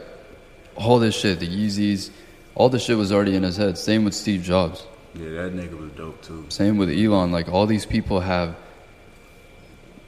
all 0.75 0.99
this 0.99 1.15
shit, 1.15 1.39
the 1.39 1.47
Yeezys, 1.47 2.11
all 2.55 2.69
this 2.69 2.83
shit 2.83 2.97
was 2.97 3.11
already 3.11 3.35
in 3.35 3.43
his 3.43 3.57
head. 3.57 3.77
Same 3.77 4.03
with 4.03 4.13
Steve 4.13 4.43
Jobs. 4.43 4.85
Yeah, 5.15 5.29
that 5.29 5.55
nigga 5.55 5.79
was 5.79 5.91
dope 5.91 6.21
too. 6.21 6.45
Same 6.49 6.77
with 6.77 6.89
Elon. 6.89 7.31
Like 7.31 7.49
all 7.49 7.65
these 7.65 7.85
people 7.85 8.19
have 8.19 8.55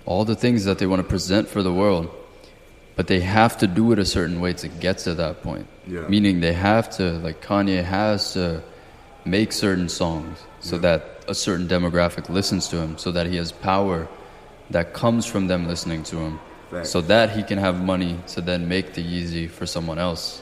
all 0.05 0.25
the 0.25 0.35
things 0.35 0.65
that 0.65 0.79
they 0.79 0.87
want 0.87 1.01
to 1.01 1.07
present 1.07 1.47
for 1.47 1.63
the 1.63 1.73
world, 1.73 2.09
but 2.95 3.07
they 3.07 3.19
have 3.19 3.57
to 3.59 3.67
do 3.67 3.91
it 3.91 3.99
a 3.99 4.05
certain 4.05 4.41
way 4.41 4.53
to 4.53 4.67
get 4.67 4.99
to 4.99 5.15
that 5.15 5.41
point. 5.41 5.67
Yeah. 5.87 6.07
Meaning 6.07 6.41
they 6.41 6.53
have 6.53 6.89
to, 6.97 7.13
like 7.19 7.43
Kanye 7.43 7.83
has 7.83 8.33
to 8.33 8.61
make 9.25 9.51
certain 9.51 9.89
songs 9.89 10.39
so 10.59 10.75
Yeah. 10.75 10.81
that 10.81 11.18
a 11.29 11.35
certain 11.35 11.67
demographic 11.67 12.27
listens 12.27 12.67
to 12.69 12.77
him, 12.77 12.97
so 12.97 13.11
that 13.11 13.27
he 13.27 13.37
has 13.37 13.51
power 13.51 14.07
that 14.69 14.93
comes 14.93 15.25
from 15.25 15.47
them 15.47 15.67
listening 15.67 16.03
to 16.03 16.17
him, 16.17 16.39
Facts. 16.69 16.89
so 16.89 17.01
that 17.01 17.31
he 17.31 17.43
can 17.43 17.57
have 17.57 17.81
money 17.81 18.19
to 18.27 18.41
then 18.41 18.67
make 18.67 18.93
the 18.93 19.03
Yeezy 19.03 19.49
for 19.49 19.65
someone 19.65 19.99
else. 19.99 20.41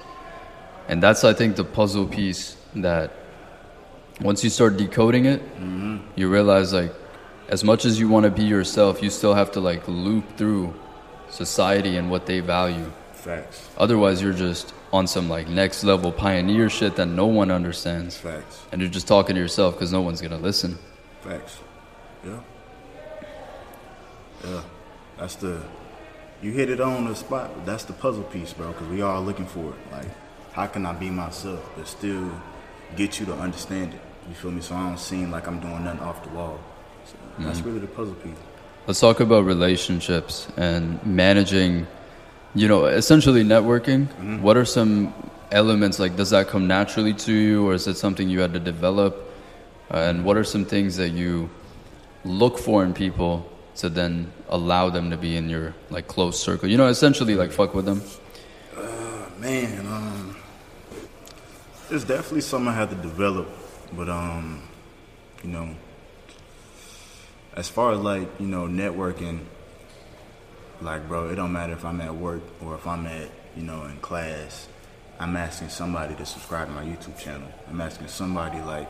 And 0.88 1.04
that's, 1.04 1.23
I 1.23 1.34
think, 1.34 1.56
the 1.58 1.65
puzzle 1.65 2.08
piece 2.08 2.56
that 2.76 3.12
once 4.21 4.43
you 4.43 4.50
start 4.50 4.78
decoding 4.78 5.26
it, 5.26 5.41
mm-hmm. 5.41 5.97
you 6.15 6.30
realize 6.30 6.73
like, 6.73 6.93
as 7.50 7.63
much 7.63 7.86
as 7.86 8.00
you 8.00 8.10
want 8.10 8.23
to 8.23 8.32
be 8.32 8.43
yourself, 8.43 9.02
you 9.04 9.10
still 9.10 9.34
have 9.34 9.52
to 9.54 9.60
like 9.60 9.88
loop 9.88 10.38
through 10.38 10.73
society 11.30 11.97
and 11.97 12.10
what 12.10 12.26
they 12.26 12.39
value. 12.39 12.91
Facts. 13.13 13.69
Otherwise, 13.78 14.21
you're 14.21 14.34
just 14.34 14.73
on 14.93 15.08
some 15.08 15.30
like 15.30 15.47
next 15.47 15.84
level 15.84 16.12
pioneer 16.12 16.69
shit 16.69 16.95
that 16.95 17.08
no 17.08 17.26
one 17.26 17.52
understands, 17.52 18.17
Facts. 18.17 18.63
and 18.71 18.82
you're 18.82 18.89
just 18.89 19.08
talking 19.08 19.36
to 19.36 19.41
yourself 19.41 19.76
because 19.76 19.91
no 19.91 20.02
one's 20.02 20.21
gonna 20.21 20.38
listen. 20.38 20.78
Facts. 21.21 21.60
Yeah. 22.26 22.39
Yeah. 24.45 24.62
That's 25.17 25.36
the. 25.36 25.62
You 26.41 26.52
hit 26.52 26.69
it 26.69 26.80
on 26.80 27.06
the 27.06 27.15
spot. 27.15 27.52
but 27.56 27.65
That's 27.65 27.84
the 27.86 27.93
puzzle 27.93 28.23
piece, 28.23 28.54
bro. 28.54 28.67
Because 28.71 28.88
we 28.88 29.02
all 29.02 29.23
looking 29.23 29.47
for 29.47 29.71
it. 29.71 29.91
Like, 29.91 30.06
how 30.52 30.67
can 30.67 30.86
I 30.86 30.93
be 30.93 31.10
myself 31.10 31.67
but 31.76 31.88
still 31.88 32.32
get 32.95 33.19
you 33.19 33.26
to 33.26 33.34
understand 33.34 33.93
it? 33.93 34.02
You 34.30 34.36
feel 34.36 34.52
me? 34.52 34.62
So 34.62 34.76
I 34.76 34.88
don't 34.88 35.00
seem 35.00 35.32
like 35.32 35.47
I'm 35.47 35.60
doing 35.60 35.84
nothing 35.84 36.02
off 36.02 36.23
the 36.23 36.30
wall. 36.30 36.60
So 37.06 37.15
that's 37.39 37.60
mm-hmm. 37.60 37.67
really 37.67 37.80
the 37.80 37.88
puzzle 37.88 38.15
piece. 38.15 38.36
Let's 38.86 39.00
talk 39.00 39.19
about 39.19 39.45
relationships 39.45 40.47
and 40.56 41.04
managing, 41.06 41.88
you 42.58 42.67
know, 42.67 42.86
essentially 42.86 43.43
networking. 43.43 44.08
What 44.41 44.58
are 44.58 44.65
some 44.65 45.13
elements 45.52 46.00
like 46.00 46.15
does 46.15 46.32
that 46.32 46.48
come 46.48 46.67
naturally 46.67 47.13
to 47.13 47.34
you 47.34 47.67
or 47.67 47.74
is 47.74 47.88
it 47.88 47.96
something 47.96 48.30
you 48.30 48.39
had 48.39 48.54
to 48.54 48.60
develop? 48.60 49.32
Uh, 49.91 49.98
and 49.98 50.26
what 50.26 50.36
are 50.36 50.43
some 50.43 50.65
things 50.65 50.98
that 50.98 51.10
you 51.10 51.50
look 52.26 52.58
for 52.58 52.84
in 52.84 52.93
people 52.93 53.50
to 53.78 53.89
then 53.89 54.32
allow 54.50 54.89
them 54.89 55.12
to 55.12 55.17
be 55.17 55.38
in 55.38 55.50
your 55.50 55.74
like 55.89 56.08
close 56.08 56.39
circle? 56.39 56.67
You 56.67 56.78
know, 56.78 56.88
essentially 56.88 57.36
like 57.36 57.52
fuck 57.52 57.74
with 57.74 57.86
them. 57.86 58.02
Man, 59.39 59.86
um, 59.86 60.36
it's 61.91 62.04
definitely 62.04 62.41
something 62.41 62.70
I 62.70 62.74
had 62.74 62.89
to 62.89 62.96
develop, 62.96 63.48
but 63.93 64.10
um, 64.10 64.63
you 65.43 65.50
know, 65.52 65.76
as 67.56 67.70
far 67.70 67.91
as 67.91 68.00
like 68.00 68.28
you 68.39 68.48
know 68.48 68.63
networking, 68.63 69.41
like 70.82 71.08
bro, 71.08 71.30
it 71.30 71.36
don't 71.36 71.52
matter 71.54 71.74
if 71.74 71.84
I'm 71.86 72.02
at 72.02 72.13
work 72.16 72.42
or 72.62 72.76
if 72.76 72.86
I'm 72.88 73.06
at 73.08 73.30
you 73.56 73.63
know 73.63 73.86
in 73.86 73.98
class. 73.98 74.68
I'm 75.20 75.36
asking 75.36 75.70
somebody 75.70 76.13
to 76.16 76.26
subscribe 76.26 76.68
to 76.68 76.74
my 76.74 76.84
YouTube 76.84 77.18
channel. 77.18 77.48
I'm 77.70 77.82
asking 77.82 78.08
somebody 78.08 78.62
like, 78.62 78.88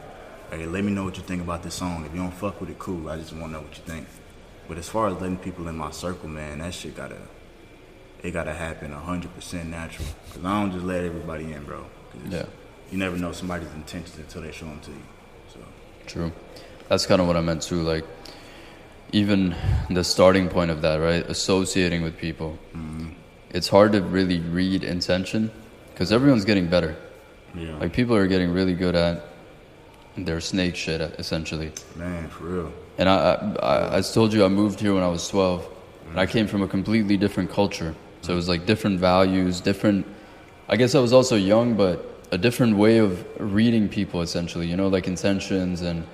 hey, 0.52 0.66
let 0.66 0.84
me 0.84 0.92
know 0.92 1.06
what 1.06 1.16
you 1.16 1.24
think 1.24 1.42
about 1.42 1.64
this 1.64 1.76
song. 1.76 2.06
If 2.06 2.14
you 2.14 2.20
don't 2.20 2.34
fuck 2.34 2.60
with 2.60 2.70
it, 2.70 2.78
cool. 2.78 3.10
I 3.10 3.16
just 3.18 3.32
want 3.32 3.46
to 3.46 3.52
know 3.54 3.62
what 3.62 3.78
you 3.78 3.84
think. 3.86 4.08
But 4.68 4.78
as 4.78 4.90
far 4.90 5.08
as 5.08 5.14
letting 5.14 5.38
people 5.38 5.70
in 5.70 5.78
my 5.78 5.92
circle, 5.92 6.28
man, 6.28 6.60
that 6.60 6.74
shit 6.74 6.96
gotta 6.96 7.18
it 8.24 8.32
gotta 8.32 8.54
happen 8.54 8.92
hundred 8.92 9.34
percent 9.36 9.70
natural. 9.70 10.08
Cause 10.34 10.44
I 10.44 10.60
don't 10.62 10.72
just 10.72 10.84
let 10.86 11.04
everybody 11.04 11.54
in, 11.54 11.64
bro. 11.64 11.86
'Cause 12.12 12.22
Yeah. 12.30 12.46
You 12.92 12.98
never 12.98 13.18
know 13.18 13.32
somebody's 13.32 13.72
intentions 13.74 14.18
until 14.18 14.42
they 14.42 14.52
show 14.52 14.66
them 14.66 14.80
to 14.82 14.92
you. 14.92 15.04
So 15.54 15.60
True. 16.08 16.32
That's 16.90 17.06
kind 17.06 17.22
of 17.22 17.28
what 17.28 17.36
I 17.38 17.42
meant 17.42 17.62
too. 17.62 17.82
Like, 17.84 18.06
even 19.12 19.56
the 19.90 20.04
starting 20.04 20.50
point 20.50 20.72
of 20.72 20.82
that, 20.82 20.98
right? 20.98 21.26
Associating 21.30 22.02
with 22.04 22.18
people. 22.18 22.58
Mm-hmm. 22.74 23.10
It's 23.52 23.68
hard 23.68 23.94
to 23.94 24.02
really 24.02 24.40
read 24.40 24.84
intention 24.84 25.52
because 25.92 26.12
everyone's 26.12 26.46
getting 26.46 26.68
better. 26.68 26.96
yeah, 27.56 27.76
Like, 27.78 27.94
people 27.94 28.16
are 28.16 28.28
getting 28.28 28.52
really 28.52 28.74
good 28.74 28.96
at 28.96 29.24
their 30.18 30.42
snake 30.42 30.76
shit, 30.76 31.02
essentially. 31.02 31.72
man, 31.96 32.28
for 32.30 32.44
real. 32.44 32.74
And 32.98 33.08
I, 33.08 33.16
I, 33.16 33.66
I, 33.66 33.98
I 33.98 34.02
told 34.02 34.34
you 34.34 34.44
I 34.44 34.48
moved 34.48 34.80
here 34.80 34.94
when 34.94 35.04
I 35.04 35.08
was 35.08 35.28
12, 35.30 35.68
and 36.10 36.20
I 36.20 36.26
mm-hmm. 36.26 36.32
came 36.32 36.48
from 36.48 36.62
a 36.62 36.68
completely 36.68 37.18
different 37.18 37.52
culture. 37.52 37.96
So 38.22 38.34
it 38.34 38.36
was 38.36 38.46
mm-hmm. 38.46 38.52
like 38.52 38.66
different 38.66 39.00
values, 39.00 39.62
different. 39.62 40.06
I 40.68 40.76
guess 40.76 40.96
I 40.96 41.00
was 41.00 41.14
also 41.14 41.36
young, 41.36 41.76
but 41.76 42.04
a 42.32 42.38
different 42.38 42.76
way 42.76 42.98
of 42.98 43.26
reading 43.40 43.88
people, 43.88 44.22
essentially. 44.22 44.68
You 44.68 44.76
know, 44.76 44.88
like 44.88 45.08
intentions 45.08 45.82
and 45.82 46.06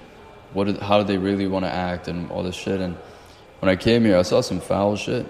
what, 0.54 0.68
is- 0.70 0.80
how 0.80 1.00
do 1.00 1.04
they 1.06 1.18
really 1.18 1.48
want 1.48 1.66
to 1.66 1.72
act 1.72 2.08
and 2.08 2.30
all 2.32 2.44
this 2.44 2.56
shit. 2.56 2.80
And 2.80 2.96
when 3.60 3.70
I 3.70 3.76
came 3.76 4.04
here, 4.06 4.18
I 4.18 4.22
saw 4.24 4.42
some 4.42 4.60
foul 4.60 4.96
shit. 4.96 5.26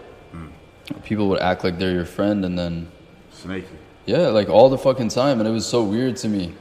People 1.03 1.29
would 1.29 1.39
act 1.39 1.63
like 1.63 1.79
they're 1.79 1.93
your 1.93 2.05
friend, 2.05 2.43
and 2.43 2.59
then 2.59 2.91
Snaky. 3.31 3.67
yeah, 4.05 4.27
like 4.27 4.49
all 4.49 4.69
the 4.69 4.77
fucking 4.77 5.09
time, 5.09 5.39
and 5.39 5.47
it 5.47 5.51
was 5.51 5.65
so 5.65 5.81
weird 5.83 6.17
to 6.17 6.27
me. 6.27 6.53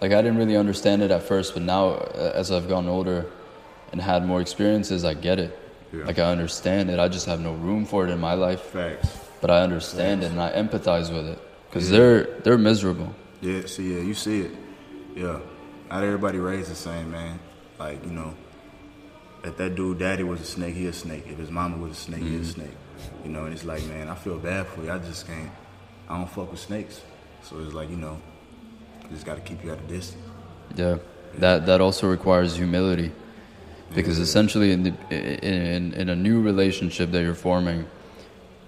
Like 0.00 0.12
I 0.12 0.22
didn't 0.22 0.38
really 0.38 0.56
understand 0.56 1.02
it 1.02 1.10
at 1.10 1.22
first, 1.22 1.52
but 1.52 1.62
now 1.62 1.90
uh, 1.90 2.32
as 2.34 2.50
I've 2.50 2.66
gotten 2.68 2.88
older 2.88 3.26
and 3.92 4.00
had 4.00 4.24
more 4.24 4.40
experiences, 4.40 5.04
I 5.04 5.12
get 5.14 5.38
it. 5.38 5.58
Yeah. 5.92 6.04
Like 6.04 6.18
I 6.18 6.30
understand 6.30 6.88
it. 6.90 6.98
I 6.98 7.08
just 7.08 7.26
have 7.26 7.40
no 7.40 7.52
room 7.54 7.84
for 7.84 8.06
it 8.06 8.10
in 8.10 8.18
my 8.20 8.32
life, 8.34 8.60
Facts. 8.62 9.18
but 9.42 9.50
I 9.50 9.60
understand 9.62 10.22
it 10.22 10.30
and 10.30 10.40
I 10.40 10.50
empathize 10.52 11.12
with 11.12 11.26
it 11.26 11.38
because 11.68 11.90
they're 11.90 12.24
they're 12.40 12.58
miserable. 12.58 13.14
Yeah, 13.42 13.66
see, 13.66 13.94
yeah, 13.94 14.00
you 14.02 14.14
see 14.14 14.40
it. 14.42 14.52
Yeah. 15.14 15.40
Not 15.90 16.04
everybody 16.04 16.38
raised 16.38 16.70
the 16.70 16.74
same, 16.74 17.10
man. 17.10 17.38
Like, 17.78 18.04
you 18.04 18.10
know, 18.10 18.34
if 19.44 19.56
that 19.56 19.76
dude 19.76 19.98
daddy 19.98 20.24
was 20.24 20.40
a 20.40 20.44
snake, 20.44 20.74
he 20.74 20.86
a 20.86 20.92
snake. 20.92 21.24
If 21.28 21.38
his 21.38 21.50
mama 21.50 21.76
was 21.76 21.92
a 21.92 21.94
snake, 21.94 22.22
he 22.22 22.36
a 22.36 22.40
mm-hmm. 22.40 22.44
snake. 22.44 22.76
You 23.24 23.30
know, 23.30 23.44
and 23.44 23.54
it's 23.54 23.64
like, 23.64 23.84
man, 23.86 24.08
I 24.08 24.14
feel 24.14 24.38
bad 24.38 24.66
for 24.66 24.82
you. 24.82 24.90
I 24.90 24.98
just 24.98 25.26
can't, 25.26 25.50
I 26.08 26.18
don't 26.18 26.28
fuck 26.28 26.50
with 26.50 26.60
snakes. 26.60 27.00
So 27.42 27.60
it's 27.60 27.72
like, 27.72 27.90
you 27.90 27.96
know, 27.96 28.20
you 29.04 29.10
just 29.10 29.24
gotta 29.24 29.40
keep 29.40 29.64
you 29.64 29.70
at 29.70 29.78
a 29.78 29.82
distance. 29.82 30.22
Yeah, 30.74 30.98
that 31.36 31.66
that 31.66 31.80
also 31.80 32.08
requires 32.08 32.56
humility, 32.56 33.12
because 33.94 34.18
essentially 34.18 34.72
in, 34.72 34.82
the, 34.82 34.94
in 35.10 35.94
in 35.94 36.08
a 36.08 36.16
new 36.16 36.42
relationship 36.42 37.12
that 37.12 37.22
you're 37.22 37.34
forming, 37.34 37.86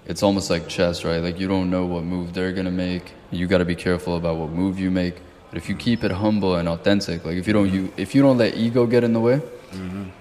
it's 0.07 0.23
almost 0.23 0.49
like 0.49 0.67
chess, 0.69 1.03
right? 1.03 1.21
Like 1.21 1.39
you 1.39 1.47
don't 1.47 1.69
know 1.69 1.85
what 1.85 2.03
move 2.03 2.33
they're 2.33 2.53
gonna 2.53 2.71
make. 2.71 3.11
You 3.29 3.45
got 3.45 3.59
to 3.59 3.65
be 3.65 3.75
careful 3.75 4.15
about 4.15 4.37
what 4.37 4.49
move 4.49 4.79
you 4.79 4.89
make. 4.89 5.15
But 5.51 5.57
if 5.57 5.67
you 5.67 5.75
keep 5.75 6.03
it 6.05 6.11
humble 6.11 6.55
and 6.55 6.67
authentic, 6.69 7.25
like 7.25 7.35
if 7.35 7.45
you 7.45 7.53
don't 7.53 7.69
you 7.71 7.93
if 7.97 8.15
you 8.15 8.21
don't 8.21 8.37
let 8.37 8.55
ego 8.55 8.87
get 8.87 9.03
in 9.03 9.11
the 9.11 9.19
way, 9.19 9.41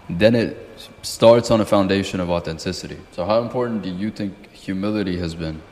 then 0.09 0.35
it 0.35 0.57
starts 1.03 1.51
on 1.53 1.61
a 1.61 1.65
foundation 1.65 2.19
of 2.21 2.31
authenticity. 2.31 2.99
So 3.13 3.25
how 3.25 3.41
important 3.41 3.83
do 3.83 3.91
you 3.91 4.11
think 4.11 4.53
humility 4.53 5.19
has 5.19 5.37
been 5.37 5.63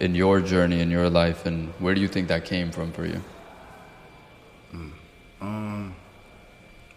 in 0.00 0.14
your 0.14 0.40
journey 0.40 0.80
in 0.80 0.90
your 0.90 1.10
life, 1.10 1.44
and 1.44 1.68
where 1.78 1.94
do 1.94 2.00
you 2.00 2.08
think 2.08 2.28
that 2.28 2.46
came 2.46 2.70
from 2.70 2.90
for 2.92 3.06
you? 3.06 3.22
Um, 5.42 5.94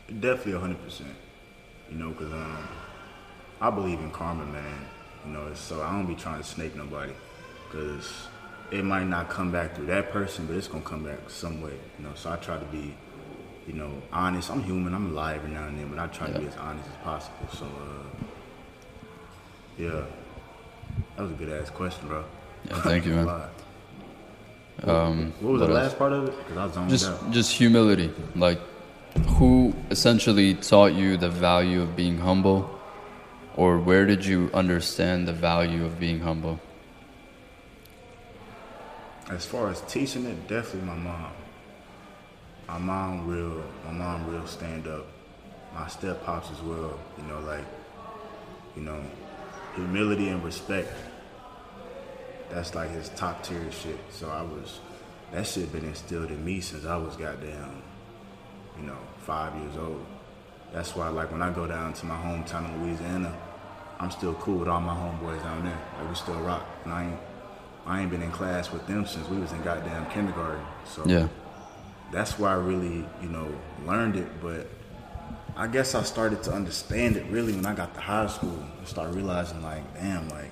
definitely 0.07 0.53
a 0.53 0.59
hundred 0.59 0.81
percent. 0.83 1.13
You 1.91 1.97
know, 1.97 2.11
cause 2.13 2.31
um, 2.31 2.67
I 3.59 3.69
believe 3.69 3.99
in 3.99 4.11
karma, 4.11 4.45
man. 4.45 4.85
You 5.25 5.33
know, 5.33 5.53
so 5.53 5.81
I 5.81 5.91
don't 5.91 6.05
be 6.05 6.15
trying 6.15 6.41
to 6.41 6.47
snake 6.47 6.75
nobody, 6.77 7.11
cause 7.71 8.27
it 8.71 8.83
might 8.85 9.05
not 9.07 9.29
come 9.29 9.51
back 9.51 9.75
through 9.75 9.87
that 9.87 10.11
person, 10.11 10.45
but 10.45 10.55
it's 10.55 10.67
gonna 10.67 10.83
come 10.83 11.03
back 11.03 11.29
some 11.29 11.61
way. 11.61 11.73
You 11.97 12.05
know, 12.05 12.11
so 12.15 12.31
I 12.31 12.35
try 12.37 12.57
to 12.57 12.65
be, 12.65 12.95
you 13.67 13.73
know, 13.73 13.91
honest. 14.13 14.49
I'm 14.51 14.63
human. 14.63 14.93
I'm 14.93 15.07
alive 15.11 15.37
every 15.37 15.51
now 15.51 15.67
and 15.67 15.77
then, 15.77 15.87
but 15.89 15.99
I 15.99 16.07
try 16.07 16.27
to 16.27 16.39
be 16.39 16.45
as 16.47 16.57
honest 16.57 16.87
as 16.89 16.95
possible. 17.03 17.47
So, 17.53 17.65
uh, 17.65 18.25
yeah, 19.77 20.03
that 21.15 21.23
was 21.23 21.31
a 21.31 21.35
good 21.35 21.49
ass 21.49 21.69
question, 21.69 22.07
bro. 22.07 22.23
Yeah, 22.69 22.81
thank 22.81 23.05
you, 23.05 23.13
man. 23.15 23.41
Um, 24.83 25.33
What 25.41 25.51
was 25.53 25.59
the 25.61 25.67
else? 25.67 25.75
last 25.75 25.97
part 25.97 26.13
of 26.13 26.29
it? 26.29 26.33
Cause 26.47 26.57
I 26.57 26.73
zoned 26.73 26.89
just 26.89 27.09
out. 27.09 27.31
just 27.31 27.51
humility 27.51 28.13
like 28.35 28.59
who 29.37 29.73
essentially 29.91 30.53
taught 30.53 30.93
you 30.93 31.17
the 31.17 31.29
value 31.29 31.81
of 31.81 31.97
being 31.97 32.17
humble 32.17 32.69
or 33.57 33.77
where 33.77 34.05
did 34.05 34.23
you 34.25 34.49
understand 34.53 35.27
the 35.27 35.33
value 35.33 35.83
of 35.83 35.99
being 35.99 36.21
humble 36.21 36.61
As 39.29 39.45
far 39.45 39.69
as 39.69 39.81
teaching 39.81 40.25
it, 40.25 40.47
definitely 40.47 40.89
my 40.89 40.95
mom. 40.95 41.31
My 42.67 42.77
mom 42.79 43.27
real, 43.27 43.63
my 43.85 43.91
mom 43.91 44.27
real 44.27 44.47
stand 44.47 44.87
up. 44.87 45.05
My 45.73 45.87
step 45.87 46.23
pops 46.25 46.49
as 46.51 46.59
well. 46.61 46.99
You 47.15 47.23
know, 47.25 47.39
like, 47.41 47.65
you 48.75 48.81
know, 48.81 48.99
humility 49.75 50.29
and 50.29 50.43
respect. 50.43 50.91
That's 52.49 52.73
like 52.73 52.89
his 52.89 53.09
top 53.09 53.43
tier 53.43 53.71
shit. 53.71 53.99
So 54.09 54.29
I 54.29 54.41
was, 54.41 54.79
that 55.31 55.45
shit 55.45 55.71
been 55.71 55.85
instilled 55.85 56.31
in 56.31 56.43
me 56.43 56.59
since 56.59 56.85
I 56.85 56.97
was 56.97 57.15
goddamn, 57.15 57.83
you 58.77 58.87
know, 58.87 58.97
five 59.19 59.55
years 59.61 59.77
old. 59.77 60.03
That's 60.73 60.95
why, 60.95 61.09
like, 61.09 61.31
when 61.31 61.43
I 61.43 61.51
go 61.51 61.67
down 61.67 61.93
to 61.93 62.05
my 62.07 62.15
hometown 62.15 62.73
in 62.73 62.83
Louisiana, 62.83 63.35
I'm 63.99 64.09
still 64.09 64.33
cool 64.35 64.57
with 64.59 64.67
all 64.67 64.81
my 64.81 64.93
homeboys 64.93 65.41
down 65.43 65.65
there. 65.65 65.79
Like, 65.99 66.09
we 66.09 66.15
still 66.15 66.39
rock. 66.39 66.65
And 66.83 66.93
I 66.93 67.03
ain't, 67.05 67.19
I 67.85 68.01
ain't 68.01 68.11
been 68.11 68.21
in 68.21 68.31
class 68.31 68.71
with 68.71 68.85
them 68.87 69.05
since 69.05 69.27
we 69.29 69.37
was 69.37 69.51
in 69.51 69.61
goddamn 69.63 70.09
kindergarten. 70.11 70.65
So 70.85 71.03
yeah 71.05 71.27
that's 72.11 72.39
where 72.39 72.49
I 72.49 72.55
really, 72.55 73.05
you 73.21 73.29
know, 73.29 73.47
learned 73.85 74.15
it. 74.15 74.27
But 74.41 74.67
I 75.55 75.67
guess 75.67 75.95
I 75.95 76.03
started 76.03 76.43
to 76.43 76.51
understand 76.51 77.17
it 77.17 77.25
really 77.29 77.53
when 77.53 77.65
I 77.65 77.75
got 77.75 77.93
to 77.95 78.01
high 78.01 78.27
school 78.27 78.63
and 78.77 78.87
start 78.87 79.13
realizing 79.13 79.61
like, 79.61 79.93
damn, 79.95 80.27
like 80.29 80.51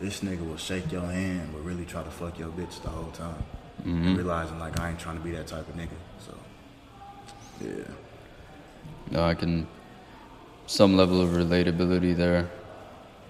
this 0.00 0.20
nigga 0.20 0.46
will 0.46 0.56
shake 0.56 0.90
your 0.90 1.02
hand 1.02 1.50
but 1.52 1.60
really 1.60 1.84
try 1.84 2.02
to 2.02 2.10
fuck 2.10 2.38
your 2.38 2.48
bitch 2.48 2.82
the 2.82 2.88
whole 2.88 3.10
time. 3.12 3.42
Mm-hmm. 3.80 4.06
And 4.06 4.16
realizing 4.16 4.58
like 4.58 4.78
I 4.80 4.90
ain't 4.90 4.98
trying 4.98 5.16
to 5.16 5.22
be 5.22 5.32
that 5.32 5.46
type 5.46 5.68
of 5.68 5.74
nigga. 5.74 5.88
So 6.18 6.34
yeah. 7.60 7.84
no 9.10 9.24
i 9.24 9.34
can 9.34 9.66
some 10.66 10.96
level 10.96 11.20
of 11.20 11.30
relatability 11.30 12.16
there, 12.16 12.48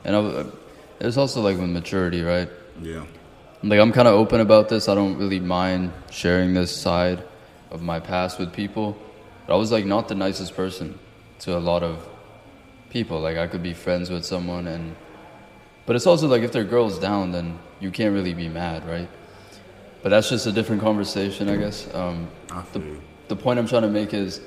and 0.04 0.14
I, 0.14 0.44
there's 0.98 1.16
also 1.16 1.40
like 1.40 1.58
with 1.58 1.70
maturity, 1.70 2.22
right? 2.22 2.48
Yeah. 2.80 3.04
Like 3.62 3.78
I'm 3.78 3.92
kind 3.92 4.08
of 4.08 4.14
open 4.14 4.40
about 4.40 4.68
this. 4.68 4.88
I 4.88 4.94
don't 4.94 5.16
really 5.18 5.40
mind 5.40 5.92
sharing 6.10 6.54
this 6.54 6.74
side 6.74 7.22
of 7.70 7.82
my 7.82 8.00
past 8.00 8.38
with 8.38 8.52
people. 8.52 8.96
But 9.46 9.54
I 9.54 9.56
was 9.56 9.70
like 9.70 9.84
not 9.84 10.08
the 10.08 10.14
nicest 10.14 10.54
person 10.54 10.98
to 11.40 11.56
a 11.56 11.60
lot 11.60 11.82
of 11.82 12.08
people. 12.90 13.20
Like 13.20 13.36
I 13.36 13.46
could 13.46 13.62
be 13.62 13.72
friends 13.72 14.10
with 14.10 14.24
someone 14.24 14.66
and 14.66 14.96
but 15.84 15.96
it's 15.96 16.06
also 16.06 16.28
like 16.28 16.42
if 16.42 16.52
their 16.52 16.64
girl's 16.64 16.98
down 16.98 17.32
then 17.32 17.58
you 17.80 17.90
can't 17.90 18.14
really 18.14 18.34
be 18.34 18.48
mad, 18.48 18.86
right? 18.86 19.08
But 20.02 20.10
that's 20.10 20.28
just 20.28 20.46
a 20.46 20.52
different 20.52 20.82
conversation, 20.82 21.48
I 21.48 21.56
guess. 21.56 21.92
Um, 21.94 22.28
I 22.50 22.62
the, 22.72 22.82
the 23.28 23.36
point 23.36 23.58
I'm 23.58 23.68
trying 23.68 23.82
to 23.82 23.88
make 23.88 24.14
is 24.14 24.40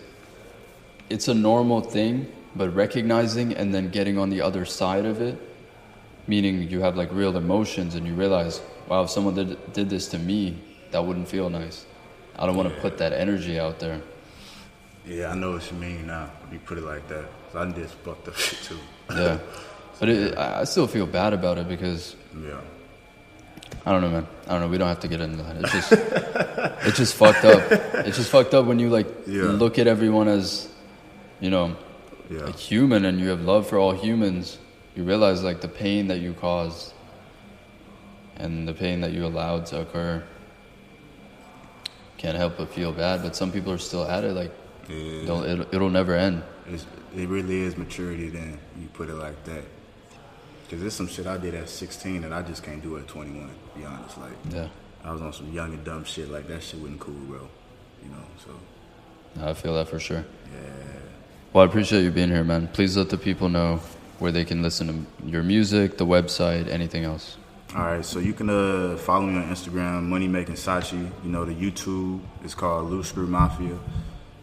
it's 1.10 1.28
a 1.28 1.34
normal 1.34 1.82
thing, 1.82 2.32
but 2.56 2.74
recognizing 2.76 3.54
and 3.54 3.74
then 3.74 3.90
getting 3.90 4.18
on 4.18 4.30
the 4.30 4.42
other 4.42 4.66
side 4.66 5.06
of 5.06 5.22
it, 5.22 5.38
meaning 6.28 6.70
you 6.70 6.82
have 6.82 6.96
like 6.96 7.12
real 7.12 7.36
emotions 7.38 7.96
and 7.96 8.06
you 8.08 8.14
realize, 8.14 8.62
wow, 8.88 9.04
if 9.04 9.10
someone 9.10 9.36
did, 9.36 9.74
did 9.74 9.90
this 9.90 10.08
to 10.10 10.18
me, 10.20 10.58
that 10.92 11.04
wouldn't 11.06 11.28
feel 11.28 11.50
nice. 11.50 11.86
I 12.38 12.46
don't 12.46 12.56
want 12.56 12.70
to 12.70 12.76
Yeah. 12.76 12.82
put 12.82 12.98
that 12.98 13.14
energy 13.14 13.60
out 13.60 13.80
there. 13.80 14.02
Yeah, 15.06 15.32
I 15.32 15.36
know 15.36 15.52
what 15.54 15.72
you 15.72 15.78
mean 15.78 16.08
now. 16.08 16.30
You 16.52 16.60
put 16.60 16.78
it 16.78 16.84
like 16.84 17.08
that 17.10 17.26
I 17.54 17.66
did 17.72 17.90
fucked 17.90 18.28
up 18.28 18.36
shit 18.46 18.60
too. 18.64 18.78
Yeah. 19.10 19.38
But 19.98 20.10
it, 20.10 20.38
I 20.38 20.60
I 20.60 20.64
still 20.66 20.88
feel 20.88 21.06
bad 21.08 21.32
about 21.34 21.58
it 21.58 21.70
because 21.70 22.16
Yeah. 22.36 22.60
I 23.86 23.92
don't 23.94 24.02
know, 24.02 24.10
man. 24.10 24.28
I 24.46 24.50
don't 24.52 24.62
know. 24.62 24.68
We 24.68 24.78
don't 24.78 24.90
have 24.90 25.00
to 25.02 25.08
get 25.08 25.22
into 25.22 25.42
that. 25.44 25.56
It's 25.62 25.72
just, 25.72 25.92
it's 26.88 26.98
just 26.98 27.14
fucked 27.16 27.46
up. 27.46 27.62
It's 28.06 28.18
just 28.18 28.30
fucked 28.30 28.54
up 28.54 28.66
when 28.66 28.78
you 28.80 28.90
like 28.90 29.08
Yeah. 29.26 29.44
look 29.64 29.80
at 29.80 29.88
everyone 29.88 30.28
as, 30.28 30.68
you 31.40 31.50
know, 31.50 31.78
Yeah. 32.30 32.48
a 32.50 32.52
human 32.52 33.06
and 33.06 33.20
you 33.22 33.30
have 33.30 33.42
love 33.42 33.68
for 33.70 33.78
all 33.78 33.94
humans. 33.94 34.58
You 34.96 35.04
realize 35.04 35.44
like 35.44 35.62
the 35.62 35.68
pain 35.68 36.08
that 36.08 36.20
you 36.20 36.34
caused 36.34 36.94
and 38.38 38.68
the 38.68 38.74
pain 38.74 39.02
that 39.02 39.12
you 39.12 39.26
allowed 39.26 39.66
to 39.68 39.82
occur. 39.82 40.24
Can't 42.18 42.38
help 42.38 42.58
but 42.58 42.70
feel 42.74 42.92
bad, 42.92 43.22
but 43.24 43.36
some 43.36 43.52
people 43.52 43.72
are 43.72 43.78
still 43.78 44.06
at 44.06 44.24
it. 44.24 44.34
Like, 44.34 44.52
Yeah. 44.88 45.26
they'll, 45.26 45.44
it'll, 45.44 45.76
it'll 45.76 45.90
never 45.90 46.16
end. 46.16 46.44
It's, 46.68 46.86
it 47.16 47.28
really 47.30 47.62
is 47.62 47.78
maturity 47.78 48.30
then 48.30 48.58
you 48.80 48.88
put 48.94 49.10
it 49.10 49.16
like 49.16 49.44
that. 49.46 49.64
Cause 50.70 50.80
there's 50.82 50.94
some 50.96 51.08
shit 51.08 51.28
I 51.28 51.38
did 51.38 51.54
at 51.54 51.70
16 51.70 52.22
that 52.22 52.34
I 52.34 52.42
just 52.42 52.64
can't 52.64 52.82
do 52.82 52.98
at 52.98 53.08
21. 53.08 53.48
To 53.48 53.80
be 53.80 53.86
honest, 53.86 54.18
like 54.18 54.32
Yeah. 54.50 54.68
I 55.04 55.12
was 55.12 55.22
on 55.22 55.32
some 55.32 55.52
young 55.54 55.74
and 55.74 55.84
dumb 55.84 56.04
shit. 56.06 56.30
Like 56.32 56.48
that 56.48 56.64
shit 56.64 56.80
wasn't 56.80 57.00
cool, 57.00 57.14
bro. 57.14 57.48
You 58.04 58.10
know, 58.10 58.24
so 58.44 59.46
I 59.46 59.54
feel 59.54 59.76
that 59.76 59.88
for 59.90 60.00
sure. 60.00 60.26
yeah. 60.54 60.70
Well, 61.54 61.64
I 61.64 61.68
appreciate 61.68 62.04
you 62.04 62.12
being 62.12 62.30
here, 62.30 62.44
man. 62.44 62.68
Please 62.70 62.98
let 62.98 63.10
the 63.10 63.18
people 63.18 63.48
know 63.48 63.80
where 64.20 64.32
they 64.32 64.46
can 64.46 64.62
listen 64.62 64.88
to 64.88 65.28
your 65.28 65.44
music, 65.44 65.98
the 65.98 66.06
website, 66.06 66.68
anything 66.70 67.04
else. 67.04 67.38
All 67.76 67.82
right, 67.84 68.06
so 68.06 68.20
you 68.20 68.32
can 68.32 68.50
uh, 68.50 68.96
follow 68.96 69.26
me 69.26 69.38
on 69.38 69.50
Instagram, 69.50 70.04
Money 70.04 70.28
Making 70.30 70.56
Sachi. 70.56 71.12
You 71.24 71.30
know, 71.30 71.44
the 71.44 71.54
YouTube 71.54 72.22
is 72.44 72.56
called 72.56 72.90
Loose 72.90 73.10
Screw 73.10 73.28
Mafia. 73.28 73.78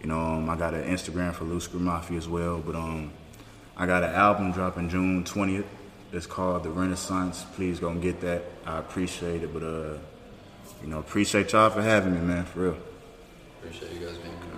You 0.03 0.07
know, 0.09 0.21
um, 0.21 0.51
I 0.51 0.57
got 0.57 0.75
an 0.75 0.85
Instagram 0.85 1.33
for 1.33 1.45
Loose 1.45 1.65
Screw 1.65 1.81
Mafia 1.81 2.19
as 2.19 2.29
well. 2.29 2.59
But 2.59 2.75
um, 2.75 3.11
I 3.77 3.87
got 3.87 4.03
an 4.03 4.11
album 4.11 4.53
dropping 4.53 4.91
June 4.91 5.25
20th. 5.25 5.65
It's 6.13 6.27
called 6.27 6.65
The 6.65 6.71
Renaissance. 6.71 7.47
Please 7.55 7.81
go 7.81 7.89
and 7.89 8.03
get 8.03 8.21
that. 8.21 8.43
I 8.67 8.79
appreciate 8.79 9.43
it. 9.43 9.55
But, 9.55 9.63
uh, 9.63 9.99
you 10.83 10.89
know, 10.89 10.99
appreciate 10.99 11.53
y'all 11.53 11.71
for 11.71 11.81
having 11.81 12.13
me, 12.13 12.21
man, 12.21 12.45
for 12.45 12.61
real. 12.61 12.77
Appreciate 13.63 13.93
you 13.93 14.07
guys 14.07 14.19
being 14.19 14.35
here. 14.35 14.52